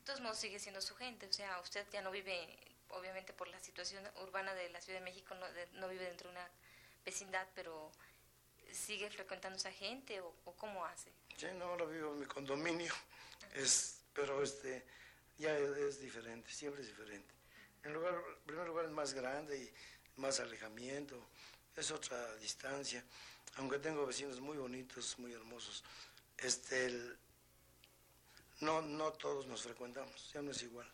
De 0.00 0.06
todos 0.06 0.20
modos, 0.20 0.38
sigue 0.38 0.58
siendo 0.58 0.80
su 0.80 0.94
gente. 0.94 1.26
O 1.26 1.32
sea, 1.32 1.60
usted 1.60 1.86
ya 1.92 2.02
no 2.02 2.10
vive, 2.10 2.58
obviamente 2.90 3.32
por 3.32 3.48
la 3.48 3.60
situación 3.60 4.02
urbana 4.22 4.54
de 4.54 4.68
la 4.70 4.80
Ciudad 4.80 4.98
de 4.98 5.04
México, 5.04 5.34
no, 5.34 5.46
no 5.74 5.88
vive 5.88 6.04
dentro 6.04 6.28
de 6.28 6.36
una 6.36 6.48
vecindad, 7.04 7.46
pero 7.54 7.90
sigue 8.74 9.10
frecuentando 9.10 9.58
esa 9.58 9.72
gente 9.72 10.20
o, 10.20 10.34
cómo 10.56 10.84
hace? 10.84 11.10
Sí, 11.36 11.46
no, 11.58 11.66
ahora 11.66 11.84
vivo 11.86 12.12
en 12.12 12.20
mi 12.20 12.26
condominio, 12.26 12.92
es, 13.54 14.02
pero 14.12 14.42
este, 14.42 14.84
ya 15.38 15.56
es, 15.56 16.00
diferente, 16.00 16.50
siempre 16.50 16.82
es 16.82 16.88
diferente. 16.88 17.34
En 17.84 17.92
lugar, 17.92 18.14
primer 18.46 18.66
lugar 18.66 18.84
es 18.84 18.92
más 18.92 19.12
grande 19.12 19.58
y 19.58 20.20
más 20.20 20.40
alejamiento, 20.40 21.20
es 21.76 21.90
otra 21.90 22.36
distancia, 22.36 23.04
aunque 23.56 23.78
tengo 23.78 24.06
vecinos 24.06 24.40
muy 24.40 24.56
bonitos, 24.56 25.18
muy 25.18 25.32
hermosos, 25.32 25.82
este, 26.38 27.16
no, 28.60 28.82
no 28.82 29.12
todos 29.12 29.46
nos 29.46 29.62
frecuentamos, 29.62 30.32
ya 30.32 30.42
no 30.42 30.50
es 30.52 30.62
igual. 30.62 30.88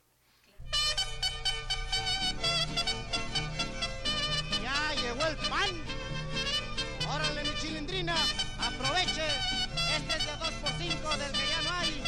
Ya 4.62 4.94
llegó 4.94 5.26
el 5.26 5.36
pan. 5.48 6.07
Órale, 7.10 7.42
mi 7.42 7.54
chilindrina, 7.60 8.14
aproveche. 8.60 9.26
Este 9.96 10.18
es 10.18 10.26
de 10.26 10.36
2 10.36 10.50
por 10.60 10.70
5 10.70 11.16
del 11.16 11.32
que 11.32 11.48
ya 11.48 11.62
no 11.62 11.70
hay. 11.78 12.02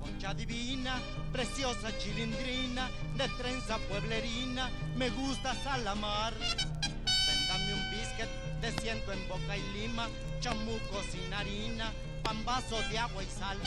Con 0.00 0.18
chica 0.18 0.34
divina, 0.34 1.00
preciosa 1.32 1.96
chilindrina, 1.98 2.90
de 3.16 3.28
trenza 3.38 3.78
pueblerina, 3.88 4.68
me 4.96 5.10
gusta 5.10 5.54
salamar. 5.62 6.34
Véndame 6.34 7.74
un 7.74 7.90
biscuit 7.90 8.28
de 8.60 8.72
ciento 8.80 9.12
en 9.12 9.28
boca 9.28 9.56
y 9.56 9.62
lima, 9.72 10.08
chamuco 10.40 11.02
sin 11.10 11.32
harina, 11.32 11.92
pambazo 12.24 12.80
de 12.90 12.98
agua 12.98 13.22
y 13.22 13.26
sal. 13.26 13.58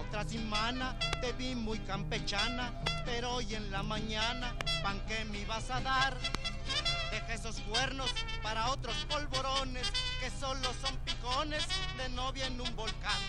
Otra 0.00 0.24
semana 0.26 0.98
te 1.20 1.32
vi 1.32 1.54
muy 1.54 1.78
campechana, 1.80 2.72
pero 3.04 3.34
hoy 3.34 3.54
en 3.54 3.70
la 3.70 3.82
mañana, 3.82 4.54
pan 4.82 4.98
que 5.06 5.24
me 5.26 5.44
vas 5.44 5.70
a 5.70 5.80
dar. 5.80 6.16
Deja 7.10 7.34
esos 7.34 7.60
cuernos 7.60 8.10
para 8.42 8.70
otros 8.70 8.96
polvorones 9.10 9.86
que 10.20 10.30
solo 10.30 10.72
son 10.80 10.96
picones 11.04 11.66
de 11.98 12.08
novia 12.10 12.46
en 12.46 12.60
un 12.60 12.74
volcán. 12.76 13.20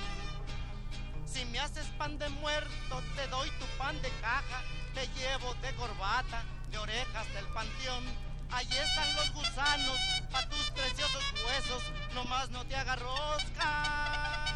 Si 1.25 1.43
me 1.45 1.59
haces 1.59 1.85
pan 1.97 2.17
de 2.17 2.29
muerto, 2.29 3.03
te 3.15 3.27
doy 3.27 3.49
tu 3.51 3.65
pan 3.77 4.01
de 4.01 4.09
caja, 4.21 4.63
te 4.93 5.07
llevo 5.19 5.53
de 5.55 5.73
corbata, 5.75 6.43
de 6.71 6.77
orejas 6.77 7.33
del 7.33 7.45
panteón. 7.47 8.03
Ahí 8.49 8.67
están 8.67 9.15
los 9.15 9.33
gusanos, 9.33 9.99
pa' 10.31 10.47
tus 10.49 10.71
preciosos 10.71 11.23
huesos, 11.45 11.83
nomás 12.13 12.49
no 12.49 12.65
te 12.65 12.75
haga 12.75 12.95
rosca, 12.95 14.50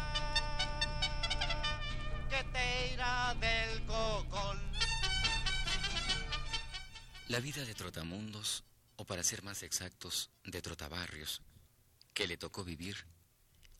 La 7.28 7.40
vida 7.40 7.64
de 7.64 7.74
Trotamundos, 7.74 8.64
o 8.96 9.04
para 9.04 9.22
ser 9.22 9.42
más 9.42 9.62
exactos, 9.62 10.30
de 10.44 10.62
Trotabarrios, 10.62 11.42
que 12.14 12.26
le 12.26 12.36
tocó 12.36 12.64
vivir, 12.64 13.04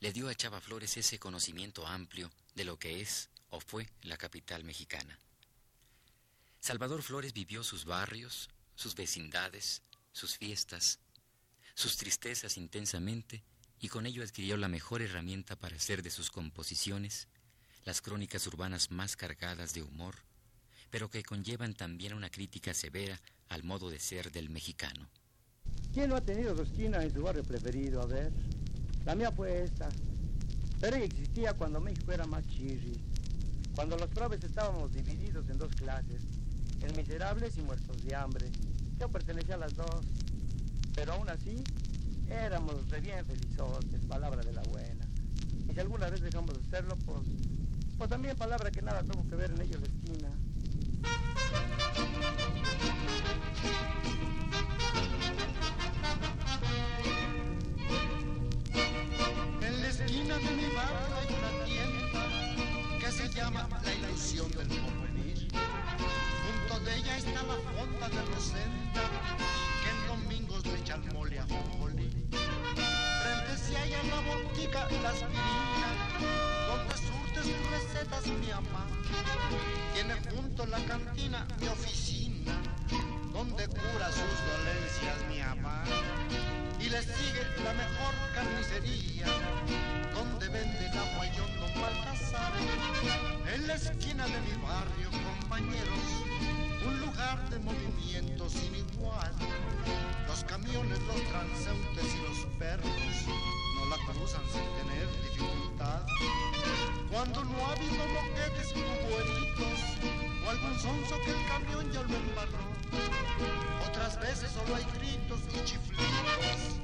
le 0.01 0.13
dio 0.13 0.29
a 0.29 0.35
Chava 0.35 0.61
Flores 0.61 0.97
ese 0.97 1.19
conocimiento 1.19 1.87
amplio 1.87 2.31
de 2.55 2.65
lo 2.65 2.79
que 2.79 3.01
es 3.01 3.31
o 3.51 3.61
fue 3.61 3.89
la 4.03 4.17
capital 4.17 4.65
mexicana. 4.65 5.19
Salvador 6.61 7.03
Flores 7.03 7.33
vivió 7.33 7.65
sus 7.65 7.85
barrios, 7.85 8.51
sus 8.75 8.95
vecindades, 8.95 9.83
sus 10.13 10.37
fiestas, 10.37 10.99
sus 11.75 11.97
tristezas 11.97 12.57
intensamente 12.57 13.43
y 13.81 13.89
con 13.89 14.07
ello 14.07 14.23
adquirió 14.23 14.57
la 14.57 14.69
mejor 14.69 15.03
herramienta 15.03 15.57
para 15.57 15.77
hacer 15.77 16.03
de 16.03 16.11
sus 16.11 16.31
composiciones 16.31 17.29
las 17.87 18.03
crónicas 18.03 18.45
urbanas 18.49 18.91
más 18.91 19.15
cargadas 19.17 19.73
de 19.73 19.83
humor, 19.83 20.17
pero 20.91 21.09
que 21.09 21.23
conllevan 21.23 21.73
también 21.73 22.15
una 22.15 22.29
crítica 22.29 22.75
severa 22.75 23.19
al 23.49 23.63
modo 23.63 23.89
de 23.89 24.01
ser 24.01 24.33
del 24.33 24.51
mexicano. 24.51 25.09
¿Quién 25.95 26.11
no 26.11 26.17
ha 26.17 26.21
tenido 26.21 26.55
su 26.57 26.63
esquina 26.63 27.03
en 27.03 27.15
su 27.15 27.23
barrio 27.23 27.45
preferido? 27.45 28.03
A 28.03 28.07
ver, 28.07 28.33
la 29.05 29.15
mía 29.15 29.31
fue 29.31 29.63
esta. 29.63 29.89
Pero 30.81 30.97
existía 30.97 31.55
cuando 31.55 31.81
México 31.81 32.11
era 32.11 32.27
más 32.27 32.45
chirri. 32.49 33.01
Cuando 33.77 33.97
los 33.97 34.11
probes 34.11 34.43
estábamos 34.43 34.93
divididos 34.93 35.49
en 35.49 35.59
dos 35.59 35.73
clases, 35.77 36.23
en 36.83 36.97
miserables 36.97 37.57
y 37.57 37.63
muertos 37.63 38.05
de 38.05 38.17
hambre. 38.17 38.51
Yo 38.99 39.09
pertenecía 39.09 39.55
a 39.55 39.59
las 39.59 39.75
dos, 39.75 40.05
pero 40.95 41.13
aún 41.13 41.29
así 41.29 41.63
éramos 42.29 42.91
re 42.91 43.01
bien 43.01 43.25
felizotes, 43.25 44.05
palabra 44.09 44.43
de 44.43 44.53
la 44.53 44.63
buena. 44.63 45.07
Y 45.69 45.73
si 45.73 45.81
alguna 45.81 46.11
vez 46.11 46.21
dejamos 46.21 46.59
de 46.59 46.69
serlo, 46.69 46.97
pues, 47.07 47.23
pues 47.97 48.11
también 48.11 48.37
palabra 48.37 48.71
que 48.71 48.83
nada 48.83 49.03
tuvo 49.03 49.27
que 49.29 49.37
ver 49.37 49.51
en 49.51 49.63
ello 49.63 49.79
la 49.79 49.87
esquina. 49.87 50.29
En 59.63 59.81
la 59.81 59.89
esquina 59.89 60.37
de 60.37 60.51
mi 60.51 60.67
barrio 60.75 61.17
hay 61.17 61.29
una 61.35 61.51
tienda 61.65 62.25
que 63.01 63.13
se 63.13 63.29
llama 63.31 63.69
La 63.83 63.95
Ilusión 63.95 64.51
del 64.51 64.69
Porvenir. 64.69 65.49
Junto 66.47 66.85
de 66.85 66.97
ella 66.97 67.17
está 67.17 67.43
la 67.45 67.57
fonda 67.57 68.09
de 68.09 68.23
Rosenda, 68.35 69.05
que 69.83 69.91
en 69.91 70.07
domingos 70.07 70.67
le 70.67 70.79
echa 70.79 70.95
el 70.97 71.13
mole 71.13 71.39
a 71.39 71.47
Jojoli. 71.47 72.11
Frente 72.31 73.77
hay 73.79 73.93
en 73.93 74.11
la 74.11 74.21
botica 74.21 74.89
La 75.03 75.11
Aspirina, 75.11 75.27
donde 75.27 75.27
surte 75.27 75.37
sus 75.37 75.46
mi 78.39 78.49
mamá. 78.49 78.87
Tiene 79.95 80.15
junto 80.31 80.67
la 80.67 80.79
cantina 80.85 81.47
mi 81.61 81.69
oficina, 81.69 82.53
donde 83.33 83.67
cura 83.69 84.13
sus 84.13 84.37
dolencias 84.51 85.19
mi 85.29 85.39
mamá. 85.39 85.83
Y 86.79 86.89
le 86.91 87.03
sigue 87.03 87.43
la 87.65 87.73
mejor 87.73 88.15
carnicería, 88.35 89.27
donde 90.15 90.49
vende 90.49 90.87
el 90.87 90.99
agua 90.99 91.27
y 91.27 91.41
hondo 91.41 91.81
Baltasar. 91.81 92.53
En 93.55 93.67
la 93.67 93.75
esquina 93.75 94.27
de 94.27 94.41
mi 94.43 94.63
barrio, 94.63 95.09
compañeros, 95.41 95.99
un 96.87 97.01
lugar 97.01 97.49
de 97.49 97.59
movimiento 97.61 98.49
sin 98.51 98.75
igual. 98.75 99.33
Los 100.27 100.45
camiones, 100.45 100.99
los 101.01 101.23
transeúntes 101.29 102.15
y 102.15 102.19
los 102.29 102.47
perros 102.59 102.93
no 103.77 103.87
la 103.87 103.97
cruzan 104.13 104.43
sin 104.53 104.65
tener 104.77 105.09
dificultad. 105.23 106.03
Cuando 107.17 107.43
no 107.45 107.67
ha 107.67 107.73
habido 107.73 108.07
moquetes 108.09 108.75
buenitos 108.75 109.81
o 110.45 110.51
algún 110.51 110.79
sonso 110.79 111.19
que 111.25 111.31
el 111.31 111.47
camión 111.49 111.91
ya 111.91 112.03
lo 112.03 112.15
embarró. 112.15 112.59
Otras 113.89 114.21
veces 114.21 114.51
solo 114.51 114.75
hay 114.77 114.85
gritos 114.99 115.41
y 115.55 115.65
chiflidos. 115.65 116.77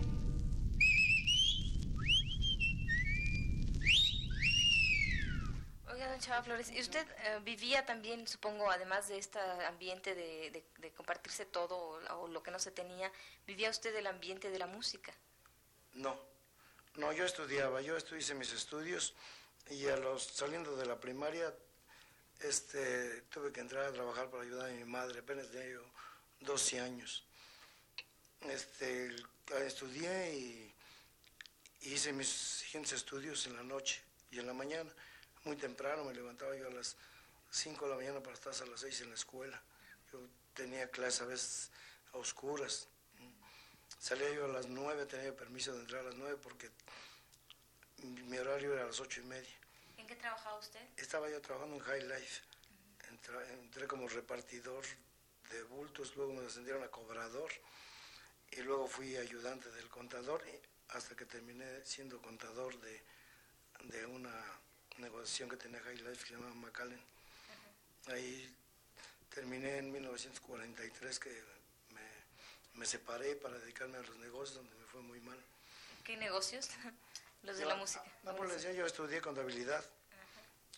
Oiga, 5.92 6.08
don 6.10 6.20
Chava 6.20 6.42
Flores, 6.42 6.70
¿y 6.70 6.80
usted 6.80 7.06
eh, 7.24 7.38
vivía 7.44 7.84
también, 7.84 8.26
supongo, 8.26 8.70
además 8.70 9.08
de 9.08 9.18
este 9.18 9.38
ambiente 9.66 10.14
de, 10.14 10.50
de- 10.50 10.64
de 10.78 10.90
compartirse 10.92 11.44
todo 11.44 11.76
o, 11.76 12.20
o 12.22 12.28
lo 12.28 12.42
que 12.42 12.50
no 12.50 12.58
se 12.58 12.70
tenía, 12.70 13.12
vivía 13.46 13.68
usted 13.68 13.94
el 13.94 14.06
ambiente 14.06 14.50
de 14.50 14.58
la 14.58 14.66
música? 14.66 15.12
No, 15.92 16.18
no, 16.96 17.12
yo 17.12 17.26
estudiaba, 17.26 17.82
yo 17.82 17.96
hice 18.16 18.34
mis 18.34 18.52
estudios 18.52 19.14
y 19.70 19.86
a 19.86 19.96
los 19.96 20.24
saliendo 20.24 20.76
de 20.76 20.86
la 20.86 20.98
primaria 20.98 21.54
este, 22.40 23.22
tuve 23.22 23.52
que 23.52 23.60
entrar 23.60 23.86
a 23.86 23.92
trabajar 23.92 24.30
para 24.30 24.42
ayudar 24.42 24.70
a 24.70 24.72
mi 24.72 24.84
madre, 24.84 25.20
apenas 25.20 25.50
tenía 25.50 25.68
yo 25.68 25.84
12 26.40 26.80
años. 26.80 27.24
Este, 28.48 29.14
estudié 29.64 30.34
y 30.34 30.74
hice 31.82 32.12
mis 32.12 32.28
siguientes 32.28 32.92
estudios 32.92 33.46
en 33.46 33.56
la 33.56 33.62
noche 33.62 34.02
y 34.30 34.38
en 34.38 34.46
la 34.46 34.52
mañana. 34.52 34.90
Muy 35.44 35.56
temprano 35.56 36.04
me 36.04 36.14
levantaba 36.14 36.56
yo 36.56 36.66
a 36.66 36.70
las 36.70 36.96
5 37.50 37.84
de 37.84 37.90
la 37.90 37.96
mañana 37.96 38.20
para 38.20 38.34
estar 38.34 38.52
hasta 38.52 38.66
las 38.66 38.80
6 38.80 39.02
en 39.02 39.08
la 39.10 39.14
escuela. 39.14 39.62
Yo 40.12 40.20
tenía 40.54 40.90
clases 40.90 41.20
a 41.22 41.26
veces 41.26 41.70
a 42.12 42.18
oscuras. 42.18 42.88
Salía 43.98 44.30
yo 44.32 44.46
a 44.46 44.48
las 44.48 44.66
9, 44.66 45.06
tenía 45.06 45.36
permiso 45.36 45.72
de 45.74 45.80
entrar 45.80 46.00
a 46.00 46.08
las 46.08 46.16
9 46.16 46.38
porque 46.42 46.70
mi 48.06 48.38
horario 48.38 48.72
era 48.74 48.82
a 48.84 48.86
las 48.86 49.00
ocho 49.00 49.20
y 49.20 49.24
media. 49.24 49.50
¿En 49.98 50.06
qué 50.06 50.16
trabajaba 50.16 50.58
usted? 50.58 50.80
Estaba 50.96 51.28
yo 51.30 51.40
trabajando 51.40 51.76
en 51.76 51.82
High 51.82 52.02
Life. 52.08 52.42
Entra- 53.10 53.48
entré 53.52 53.86
como 53.86 54.08
repartidor 54.08 54.84
de 55.50 55.62
bultos, 55.64 56.16
luego 56.16 56.32
me 56.32 56.46
ascendieron 56.46 56.82
a 56.82 56.88
cobrador 56.88 57.50
y 58.52 58.60
luego 58.62 58.86
fui 58.88 59.16
ayudante 59.16 59.70
del 59.72 59.88
contador 59.88 60.42
y 60.48 60.58
hasta 60.94 61.14
que 61.14 61.26
terminé 61.26 61.84
siendo 61.84 62.20
contador 62.20 62.78
de, 62.80 63.02
de 63.84 64.06
una 64.06 64.32
negociación 64.98 65.48
que 65.48 65.56
tenía 65.56 65.80
High 65.80 65.98
Life 65.98 66.22
que 66.22 66.28
se 66.28 66.34
llamaba 66.34 66.54
McAllen. 66.54 67.00
Ahí 68.08 68.54
terminé 69.34 69.78
en 69.78 69.92
1943 69.92 71.18
que 71.18 71.30
me, 71.90 72.00
me 72.74 72.86
separé 72.86 73.36
para 73.36 73.58
dedicarme 73.58 73.98
a 73.98 74.02
los 74.02 74.16
negocios 74.18 74.56
donde 74.56 74.74
me 74.76 74.86
fue 74.86 75.00
muy 75.02 75.20
mal. 75.20 75.38
¿Qué 76.04 76.16
negocios? 76.16 76.68
Los 77.42 77.58
de 77.58 77.64
la 77.64 77.74
música. 77.74 78.04
No, 78.22 78.36
pues 78.36 78.52
decía, 78.52 78.72
yo 78.72 78.86
estudié 78.86 79.20
contabilidad. 79.20 79.84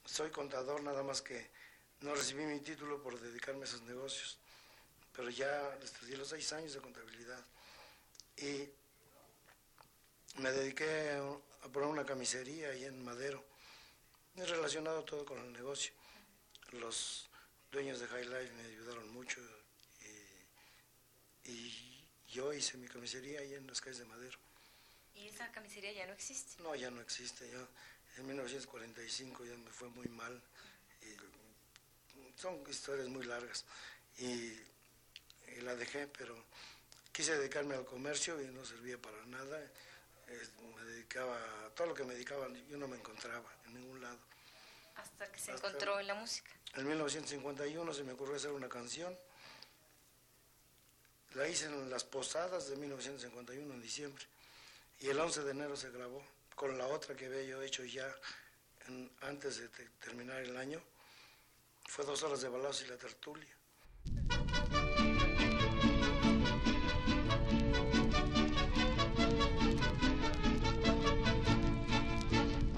Soy 0.05 0.31
contador, 0.31 0.83
nada 0.83 1.03
más 1.03 1.23
que 1.23 1.51
no 2.01 2.15
recibí 2.15 2.45
mi 2.45 2.61
título 2.61 3.03
por 3.03 3.19
dedicarme 3.21 3.63
a 3.63 3.65
esos 3.65 3.83
negocios. 3.83 4.39
Pero 5.15 5.31
ya 5.31 5.77
estudié 5.83 6.17
los 6.17 6.29
seis 6.29 6.53
años 6.53 6.75
de 6.75 6.81
contabilidad. 6.81 7.41
Y 8.37 8.69
me 10.41 10.51
dediqué 10.51 11.13
a, 11.13 11.67
a 11.67 11.69
poner 11.69 11.89
una 11.89 12.05
camisería 12.05 12.71
ahí 12.71 12.85
en 12.85 13.05
Madero. 13.05 13.45
Es 14.37 14.49
relacionado 14.51 15.05
todo 15.05 15.25
con 15.25 15.39
el 15.39 15.53
negocio. 15.53 15.93
Los 16.73 17.29
dueños 17.71 18.01
de 18.01 18.09
High 18.09 18.25
Life 18.25 18.53
me 18.55 18.65
ayudaron 18.65 19.09
mucho 19.13 19.41
y, 21.45 21.51
y 21.51 22.05
yo 22.29 22.53
hice 22.53 22.77
mi 22.79 22.89
camisería 22.89 23.41
ahí 23.41 23.55
en 23.55 23.67
las 23.67 23.81
calles 23.81 23.99
de 23.99 24.05
Madero. 24.07 24.39
¿Y 25.15 25.29
esa 25.29 25.51
camisería 25.53 25.93
ya 25.93 26.07
no 26.07 26.13
existe? 26.13 26.63
No, 26.63 26.75
ya 26.75 26.91
no 26.91 27.01
existe. 27.01 27.49
Ya 27.51 27.67
en 28.17 28.27
1945 28.27 29.45
ya 29.45 29.57
me 29.57 29.71
fue 29.71 29.89
muy 29.91 30.07
mal. 30.09 30.41
Y 31.03 32.41
son 32.41 32.63
historias 32.69 33.09
muy 33.09 33.25
largas. 33.25 33.65
Y, 34.19 34.53
y 35.57 35.61
la 35.63 35.75
dejé, 35.75 36.07
pero 36.09 36.37
quise 37.13 37.37
dedicarme 37.39 37.75
al 37.75 37.85
comercio 37.85 38.41
y 38.41 38.47
no 38.47 38.65
servía 38.65 39.01
para 39.01 39.25
nada. 39.27 39.61
Eh, 40.29 40.49
me 40.77 40.85
dedicaba, 40.85 41.39
todo 41.75 41.89
lo 41.89 41.95
que 41.95 42.05
me 42.05 42.15
dedicaba, 42.15 42.49
yo 42.69 42.77
no 42.77 42.89
me 42.89 42.97
encontraba 42.97 43.51
en 43.67 43.75
ningún 43.75 44.01
lado. 44.01 44.19
Hasta 44.97 45.31
que 45.31 45.39
se 45.39 45.53
encontró 45.53 46.01
en 46.01 46.07
la 46.07 46.15
música. 46.15 46.51
En 46.75 46.87
1951 46.87 47.95
se 47.95 48.03
me 48.05 48.13
ocurrió 48.13 48.37
hacer 48.37 48.51
una 48.51 48.69
canción. 48.69 49.17
La 51.35 51.49
hice 51.49 51.67
en 51.67 51.91
las 51.91 52.05
posadas 52.05 52.69
de 52.69 52.77
1951, 52.77 53.75
en 53.75 53.83
diciembre. 53.83 54.25
Y 55.01 55.09
el 55.09 55.19
11 55.19 55.43
de 55.45 55.51
enero 55.51 55.77
se 55.77 55.91
grabó 55.91 56.23
con 56.55 56.79
la 56.79 56.87
otra 56.87 57.15
que 57.15 57.27
había 57.27 57.43
yo 57.43 57.63
hecho 57.63 57.85
ya 57.85 58.07
antes 59.23 59.59
de 59.59 59.69
terminar 60.01 60.41
el 60.43 60.57
año. 60.57 60.81
Fue 61.87 62.05
dos 62.05 62.23
horas 62.23 62.41
de 62.41 62.49
balazos 62.49 62.83
y 62.87 62.89
la 62.89 62.97
tertulia. 62.97 63.55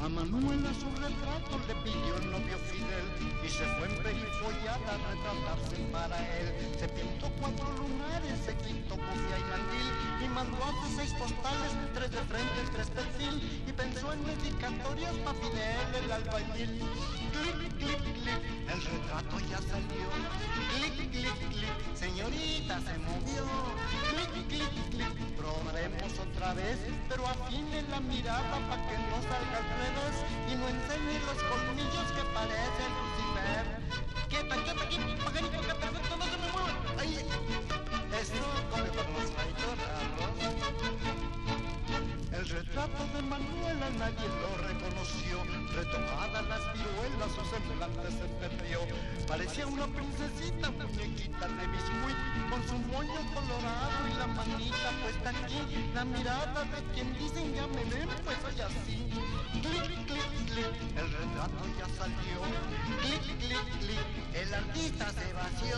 A 0.01 0.09
Manuela 0.09 0.75
su 0.75 0.91
retrato 1.01 1.59
le 1.67 1.75
pidió 1.83 2.17
el 2.17 2.31
novio 2.31 2.59
Fidel 2.59 3.45
y 3.45 3.49
se 3.49 3.65
fue 3.77 3.89
en 3.89 4.03
perifollada 4.03 4.95
a 4.95 5.15
retratarse 5.15 5.77
para 5.93 6.39
él. 6.39 6.77
Se 6.79 6.89
pintó 6.89 7.31
cuatro 7.41 7.73
lunares, 7.73 8.39
se 8.45 8.55
quitó 8.57 8.97
cofia 8.97 9.39
y 9.39 9.45
mandil 9.45 9.96
y 10.25 10.29
mandó 10.29 10.57
hacer 10.65 10.91
seis 10.97 11.13
postales, 11.15 11.73
tres 11.95 12.11
de 12.11 12.19
frente, 12.19 12.61
tres 12.73 12.91
perfil 12.91 13.65
y 13.67 13.73
pensó 13.73 14.13
en 14.13 14.25
dedicatorias 14.25 15.15
para 15.17 15.39
Fidel 15.39 16.05
el 16.05 16.13
albañil. 16.13 16.81
Clic, 17.33 17.77
clic, 17.77 18.03
clic, 18.15 18.41
el 18.73 18.81
retrato 18.83 19.39
ya 19.51 19.61
salió. 19.61 20.09
Clic, 20.73 21.11
clic, 21.11 21.49
clic, 21.51 21.97
señorita 21.97 22.81
se 22.81 22.99
movió. 22.99 23.45
Clic, 24.11 24.49
clic, 24.49 24.91
clic, 24.91 25.37
probaremos 25.37 26.13
otra 26.19 26.55
vez, 26.55 26.79
pero 27.09 27.27
afine 27.27 27.83
la 27.91 28.01
mirada 28.01 28.43
para 28.69 28.89
que 28.89 28.97
no 28.97 29.17
salga 29.21 29.59
al 29.59 29.69
revés 29.77 30.17
y 30.51 30.55
no 30.57 30.69
enseñe 30.69 31.21
los 31.27 31.43
colmillos 31.45 32.13
que 32.13 32.23
parece 32.33 33.06
Manuela 43.29 43.91
nadie 43.99 44.29
lo 44.41 44.57
reconoció. 44.69 45.43
Retomadas 45.75 46.47
las 46.47 46.63
viruelas, 46.75 47.31
su 47.35 47.45
semblante 47.51 48.09
se 48.11 48.27
perdió. 48.41 48.81
Parecía 49.27 49.67
una 49.67 49.87
princesita, 49.89 50.71
muñequita 50.71 51.49
de 51.49 51.67
biscuit, 51.67 52.17
con 52.51 52.63
su 52.69 52.79
moño 52.93 53.21
colorado 53.35 53.99
y 54.09 54.19
la 54.19 54.27
manita 54.29 54.91
puesta 55.03 55.31
aquí. 55.31 55.91
La 55.95 56.05
mirada 56.05 56.65
de 56.65 56.95
quien 56.95 57.13
dicen 57.19 57.55
ya 57.55 57.67
me 57.67 57.85
ven, 57.85 58.09
pues 58.25 58.37
soy 58.43 58.61
así. 58.61 59.11
Clic, 59.61 60.07
clic, 60.07 60.46
el 60.57 61.11
retrato 61.13 61.65
ya 61.79 61.87
salió. 61.97 62.41
Clic, 63.03 63.21
clic, 63.41 63.67
clic, 63.81 64.07
el 64.35 64.55
artista 64.55 65.13
se 65.13 65.33
vació. 65.35 65.77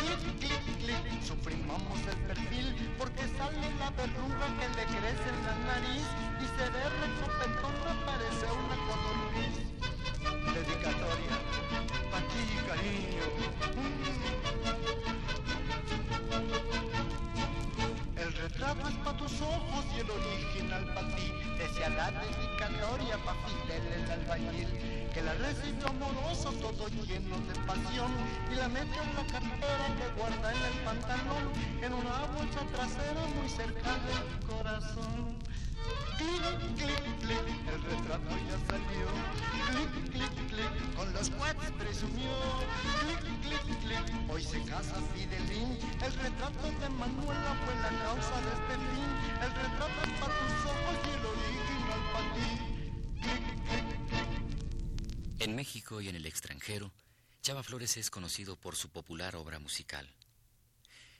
Clic, 0.00 0.38
clic, 0.38 0.78
clic, 0.78 1.22
suprimamos 1.22 1.98
el 2.06 2.16
perfil 2.28 2.94
porque 2.96 3.26
sale 3.36 3.74
la 3.78 3.90
verruga 3.90 4.46
que 4.58 4.68
le 4.68 4.84
crece 4.84 5.28
en 5.28 5.46
la 5.46 5.54
nariz 5.66 6.06
y 6.40 6.46
se 6.46 6.70
ve 6.70 6.84
recopetón 7.02 7.74
parece 8.06 8.46
una 8.52 8.76
codorniz. 8.86 9.54
Dedicatoria, 10.54 11.36
pa' 12.10 12.22
ti 12.30 12.44
cariño. 12.68 13.24
El 14.64 14.83
es 18.72 18.96
pa' 19.04 19.16
tus 19.16 19.40
ojos 19.42 19.84
y 19.94 20.00
el 20.00 20.10
original 20.10 20.84
pa' 20.94 21.06
ti. 21.14 21.32
Decía 21.58 21.88
la 21.90 22.10
dedicatoria 22.10 23.18
pa' 23.18 23.36
Fidel 23.44 23.84
el 23.92 24.10
albañil, 24.10 24.68
que 25.12 25.22
la 25.22 25.34
recibió 25.34 25.88
amoroso, 25.88 26.50
todo 26.52 26.88
lleno 26.88 27.36
de 27.46 27.54
pasión, 27.66 28.10
y 28.50 28.54
la 28.54 28.68
metió 28.68 29.02
en 29.02 29.14
la 29.16 29.26
cartera 29.32 29.86
que 29.98 30.20
guarda 30.20 30.52
en 30.52 30.62
el 30.62 30.78
pantalón, 30.84 31.44
en 31.82 31.92
una 31.92 32.24
bolsa 32.32 32.60
trasera 32.74 33.26
muy 33.36 33.48
cerca 33.48 33.92
del 34.06 34.46
corazón. 34.48 35.53
Clic, 36.18 36.58
clic, 36.76 37.04
clic, 37.20 37.46
el 37.68 37.82
retrato 37.82 38.30
ya 38.48 38.58
salió. 38.68 39.06
Clic, 39.68 39.90
clic, 40.10 40.34
clic, 40.48 40.72
con 40.94 41.12
los 41.12 41.30
cuates 41.30 41.70
presumió. 41.72 42.32
Clic, 43.00 43.20
clic, 43.42 43.66
clic, 43.80 44.30
hoy 44.30 44.42
se 44.42 44.62
casa 44.64 45.00
Fidelín. 45.12 45.78
El 46.02 46.12
retrato 46.12 46.70
de 46.80 46.88
Manuela 46.90 47.54
fue 47.64 47.74
la 47.76 47.90
causa 48.04 48.40
de 48.40 48.52
este 48.52 48.74
fin. 48.74 49.10
El 49.42 49.50
retrato 49.50 50.00
es 50.04 50.12
para 50.20 50.34
tus 50.38 50.52
ojos 50.70 50.96
y 51.04 51.10
el 51.10 51.24
original 51.26 52.02
para 52.12 52.34
ti. 52.34 52.50
En 55.40 55.56
México 55.56 56.00
y 56.00 56.08
en 56.08 56.16
el 56.16 56.26
extranjero, 56.26 56.92
Chava 57.42 57.62
Flores 57.62 57.96
es 57.96 58.10
conocido 58.10 58.56
por 58.56 58.76
su 58.76 58.88
popular 58.88 59.36
obra 59.36 59.58
musical. 59.58 60.08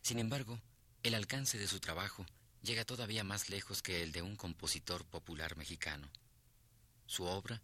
Sin 0.01 0.19
embargo, 0.19 0.61
el 1.03 1.15
alcance 1.15 1.59
de 1.59 1.67
su 1.67 1.81
trabajo 1.81 2.25
llega 2.65 2.85
todavía 2.85 3.25
más 3.25 3.51
lejos 3.51 3.83
que 3.83 4.03
el 4.03 4.11
de 4.13 4.23
un 4.23 4.37
compositor 4.37 5.05
popular 5.05 5.57
mexicano. 5.57 6.11
Su 7.07 7.25
obra, 7.25 7.63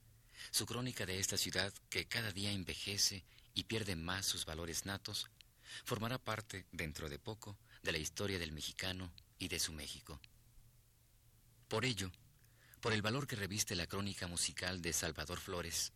su 0.50 0.66
crónica 0.66 1.06
de 1.06 1.18
esta 1.18 1.38
ciudad 1.38 1.72
que 1.88 2.06
cada 2.06 2.32
día 2.32 2.52
envejece 2.52 3.24
y 3.54 3.64
pierde 3.64 3.96
más 3.96 4.26
sus 4.26 4.44
valores 4.44 4.84
natos, 4.84 5.28
formará 5.84 6.18
parte, 6.18 6.66
dentro 6.70 7.08
de 7.08 7.18
poco, 7.18 7.56
de 7.82 7.92
la 7.92 7.98
historia 7.98 8.38
del 8.38 8.52
mexicano 8.52 9.10
y 9.38 9.48
de 9.48 9.58
su 9.58 9.72
México. 9.72 10.20
Por 11.68 11.84
ello, 11.84 12.10
por 12.80 12.92
el 12.92 13.02
valor 13.02 13.26
que 13.26 13.36
reviste 13.36 13.76
la 13.76 13.86
crónica 13.86 14.26
musical 14.26 14.82
de 14.82 14.92
Salvador 14.92 15.40
Flores, 15.40 15.92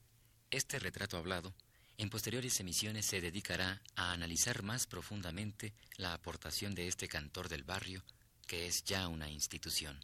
este 0.51 0.79
retrato 0.79 1.19
hablado, 1.19 1.55
en 1.99 2.11
posteriores 2.11 2.59
emisiones 2.59 3.07
se 3.07 3.21
dedicará 3.21 3.83
a 3.97 4.13
analizar 4.13 4.63
más 4.63 4.87
profundamente 4.87 5.75
la 5.97 6.13
aportación 6.15 6.75
de 6.75 6.89
este 6.89 7.07
cantor 7.07 7.49
del 7.49 7.65
barrio 7.65 8.03
que 8.47 8.67
es 8.67 8.85
ya 8.85 9.09
una 9.09 9.29
institución. 9.31 9.97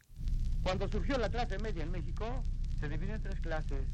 Cuando 0.63 0.89
surgió 0.89 1.17
la 1.19 1.31
clase 1.31 1.59
media 1.59 1.83
en 1.83 1.91
México, 1.91 2.45
se 2.79 2.89
dividió 2.89 3.15
en 3.15 3.23
tres 3.23 3.41
clases. 3.41 3.85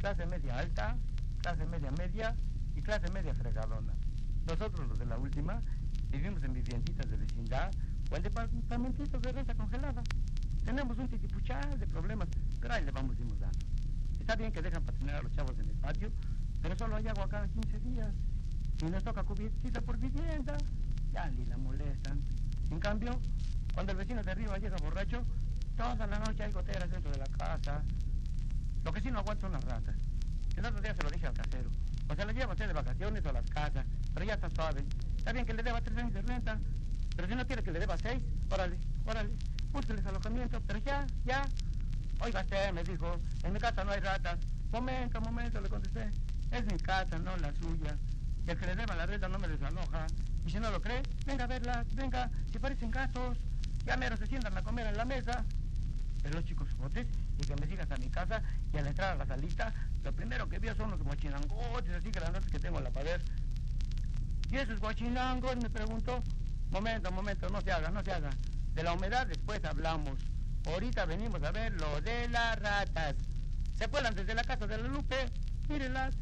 Clase 0.00 0.26
media 0.26 0.58
alta, 0.58 0.96
clase 1.40 1.66
media 1.66 1.90
media 1.92 2.36
y 2.74 2.82
clase 2.82 3.10
media 3.10 3.34
fregadona. 3.34 3.94
Nosotros, 4.46 4.88
los 4.88 4.98
de 4.98 5.06
la 5.06 5.18
última, 5.18 5.62
vivimos 6.10 6.42
en 6.42 6.52
vivienditas 6.52 7.10
de 7.10 7.16
vecindad 7.16 7.70
o 8.10 8.16
en 8.16 8.22
departamentitos 8.22 9.22
de 9.22 9.32
renta 9.32 9.54
congelada. 9.54 10.02
Tenemos 10.64 10.98
un 10.98 11.08
titipuchal 11.08 11.78
de 11.78 11.86
problemas, 11.86 12.28
pero 12.60 12.74
ahí 12.74 12.84
le 12.84 12.90
vamos 12.90 13.16
dando. 13.18 13.48
Está 14.18 14.36
bien 14.36 14.52
que 14.52 14.62
dejan 14.62 14.82
patinar 14.82 15.16
a 15.16 15.22
los 15.22 15.32
chavos 15.32 15.58
en 15.58 15.68
el 15.68 15.76
patio, 15.76 16.10
pero 16.62 16.76
solo 16.78 16.96
hay 16.96 17.06
agua 17.08 17.28
cada 17.28 17.46
15 17.48 17.80
días. 17.80 18.14
Y 18.82 18.86
nos 18.86 19.04
toca 19.04 19.22
cubiertita 19.22 19.80
por 19.80 19.98
vivienda, 19.98 20.56
ya 21.12 21.30
ni 21.30 21.44
la 21.44 21.56
molestan. 21.58 22.22
En 22.70 22.80
cambio, 22.80 23.20
cuando 23.74 23.92
el 23.92 23.98
vecino 23.98 24.22
de 24.22 24.30
arriba 24.30 24.58
llega 24.58 24.76
borracho, 24.76 25.24
toda 25.76 26.06
la 26.06 26.18
noche 26.20 26.44
hay 26.44 26.52
goteras 26.52 26.90
dentro 26.90 27.10
de 27.10 27.18
la 27.18 27.26
casa. 27.26 27.82
Lo 28.84 28.92
que 28.92 29.00
sí 29.00 29.10
no 29.10 29.18
aguanta 29.18 29.42
son 29.42 29.52
las 29.52 29.64
ratas. 29.64 29.96
El 30.56 30.64
otro 30.64 30.80
día 30.80 30.94
se 30.94 31.02
lo 31.02 31.10
dije 31.10 31.26
al 31.26 31.34
casero. 31.34 31.70
O 32.08 32.14
sea, 32.14 32.24
le 32.24 32.34
lleva 32.34 32.52
usted 32.52 32.66
de 32.68 32.72
vacaciones 32.72 33.24
o 33.24 33.28
a 33.28 33.32
las 33.32 33.50
casas, 33.50 33.84
pero 34.12 34.26
ya 34.26 34.34
está 34.34 34.48
suave. 34.50 34.84
Está 35.16 35.32
bien 35.32 35.44
que 35.44 35.54
le 35.54 35.62
deba 35.62 35.80
tres 35.80 35.98
años 35.98 36.12
de 36.12 36.22
renta, 36.22 36.58
pero 37.16 37.28
si 37.28 37.34
no 37.34 37.46
quiere 37.46 37.62
que 37.62 37.72
le 37.72 37.80
deba 37.80 37.96
seis, 37.98 38.22
órale, 38.50 38.78
órale, 39.06 39.30
búsqueles 39.72 40.06
alojamiento, 40.06 40.60
pero 40.66 40.78
ya, 40.80 41.06
ya. 41.24 41.42
Oiga 42.20 42.42
usted, 42.42 42.72
me 42.72 42.84
dijo, 42.84 43.16
en 43.42 43.52
mi 43.52 43.58
casa 43.58 43.84
no 43.84 43.90
hay 43.90 44.00
ratas. 44.00 44.38
Momento, 44.70 45.20
momento, 45.20 45.60
le 45.60 45.68
contesté. 45.68 46.10
Es 46.50 46.64
mi 46.66 46.78
casa, 46.78 47.18
no 47.18 47.36
la 47.38 47.52
suya. 47.54 47.96
Y 48.46 48.50
el 48.50 48.58
que 48.58 48.66
le 48.66 48.76
deba 48.76 48.94
la 48.94 49.06
renta 49.06 49.28
no 49.28 49.38
me 49.38 49.48
desaloja. 49.48 50.06
Y 50.46 50.50
si 50.50 50.60
no 50.60 50.70
lo 50.70 50.80
cree, 50.80 51.02
venga 51.26 51.44
a 51.44 51.46
verlas, 51.46 51.86
venga, 51.94 52.30
si 52.52 52.58
parecen 52.58 52.90
gatos. 52.90 53.38
Ya 53.84 53.96
mero 53.96 54.16
se 54.16 54.26
sientan 54.26 54.56
a 54.56 54.62
comer 54.62 54.86
en 54.86 54.96
la 54.96 55.04
mesa. 55.04 55.44
Pero 56.22 56.36
los 56.36 56.44
chicos 56.44 56.68
jotes 56.78 57.06
y 57.38 57.42
que 57.44 57.54
me 57.56 57.66
sigas 57.66 57.90
a 57.90 57.96
mi 57.96 58.08
casa 58.08 58.42
y 58.72 58.78
al 58.78 58.86
entrar 58.86 59.12
a 59.12 59.16
la 59.16 59.26
salita, 59.26 59.74
lo 60.02 60.12
primero 60.12 60.48
que 60.48 60.58
veo 60.58 60.74
son 60.74 60.90
los 60.90 61.02
guachinangotes 61.02 61.94
así 61.94 62.10
grandes 62.10 62.46
que 62.46 62.58
tengo 62.58 62.78
en 62.78 62.84
la 62.84 62.90
pared. 62.90 63.20
¿Y 64.50 64.56
esos 64.56 64.80
guachinangos? 64.80 65.56
Me 65.56 65.68
preguntó. 65.68 66.22
Momento, 66.70 67.12
momento, 67.12 67.48
no 67.50 67.60
se 67.60 67.72
haga, 67.72 67.90
no 67.90 68.02
se 68.02 68.12
haga. 68.12 68.30
De 68.74 68.82
la 68.82 68.94
humedad 68.94 69.26
después 69.26 69.62
hablamos. 69.64 70.18
Ahorita 70.66 71.04
venimos 71.04 71.42
a 71.42 71.52
ver 71.52 71.72
lo 71.72 72.00
de 72.00 72.28
las 72.28 72.58
ratas. 72.58 73.16
Se 73.78 73.88
cuelan 73.88 74.14
desde 74.14 74.34
la 74.34 74.44
casa 74.44 74.66
de 74.66 74.78
la 74.78 74.88
Lupe. 74.88 75.30
Mírenlas. 75.68 76.14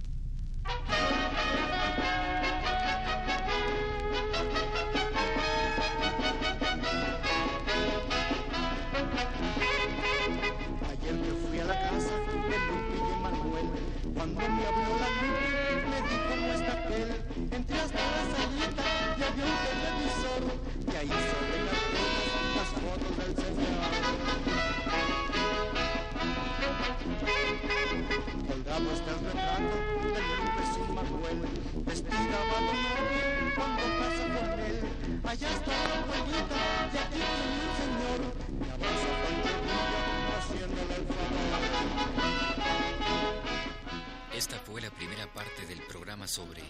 Sobre 46.26 46.62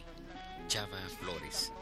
Chava 0.68 0.98
Flores. 1.20 1.72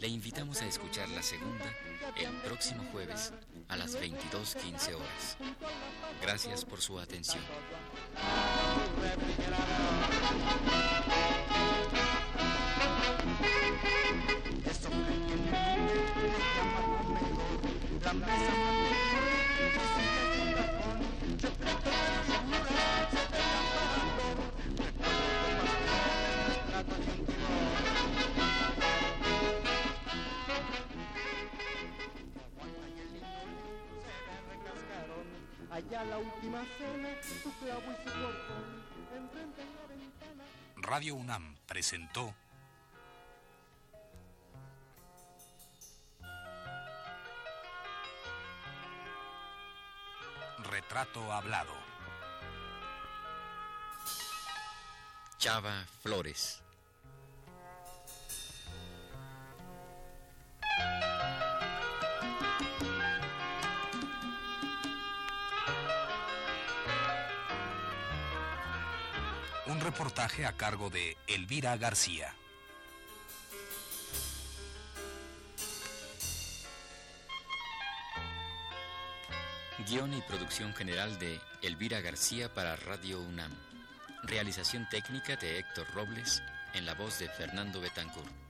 Le 0.00 0.08
invitamos 0.08 0.62
a 0.62 0.66
escuchar 0.66 1.08
la 1.10 1.22
segunda 1.22 1.72
el 2.16 2.30
próximo 2.42 2.84
jueves 2.92 3.32
a 3.68 3.76
las 3.76 3.98
22.15 3.98 4.94
horas. 4.94 5.36
Gracias 6.22 6.64
por 6.64 6.80
su 6.80 6.98
atención. 6.98 7.42
Allá 35.96 36.04
la 36.10 36.18
última 36.18 36.64
cena, 36.78 37.08
su 37.22 37.52
clavo 37.58 37.82
y 37.92 37.96
su 37.96 38.14
cortón, 38.14 38.84
enfrente 39.16 39.62
en 39.62 39.76
la 39.76 39.86
ventana. 39.86 40.44
Radio 40.76 41.14
UNAM 41.14 41.56
presentó 41.66 42.34
Retrato 50.70 51.32
Hablado. 51.32 51.74
Chava 55.38 55.86
Flores. 56.02 56.65
Un 69.76 69.82
reportaje 69.82 70.46
a 70.46 70.52
cargo 70.52 70.88
de 70.88 71.18
Elvira 71.26 71.76
García. 71.76 72.34
Guión 79.86 80.14
y 80.14 80.22
producción 80.22 80.72
general 80.72 81.18
de 81.18 81.38
Elvira 81.60 82.00
García 82.00 82.54
para 82.54 82.76
Radio 82.76 83.20
UNAM. 83.20 83.52
Realización 84.22 84.88
técnica 84.88 85.36
de 85.36 85.58
Héctor 85.58 85.86
Robles 85.92 86.42
en 86.72 86.86
la 86.86 86.94
voz 86.94 87.18
de 87.18 87.28
Fernando 87.28 87.78
Betancourt. 87.78 88.45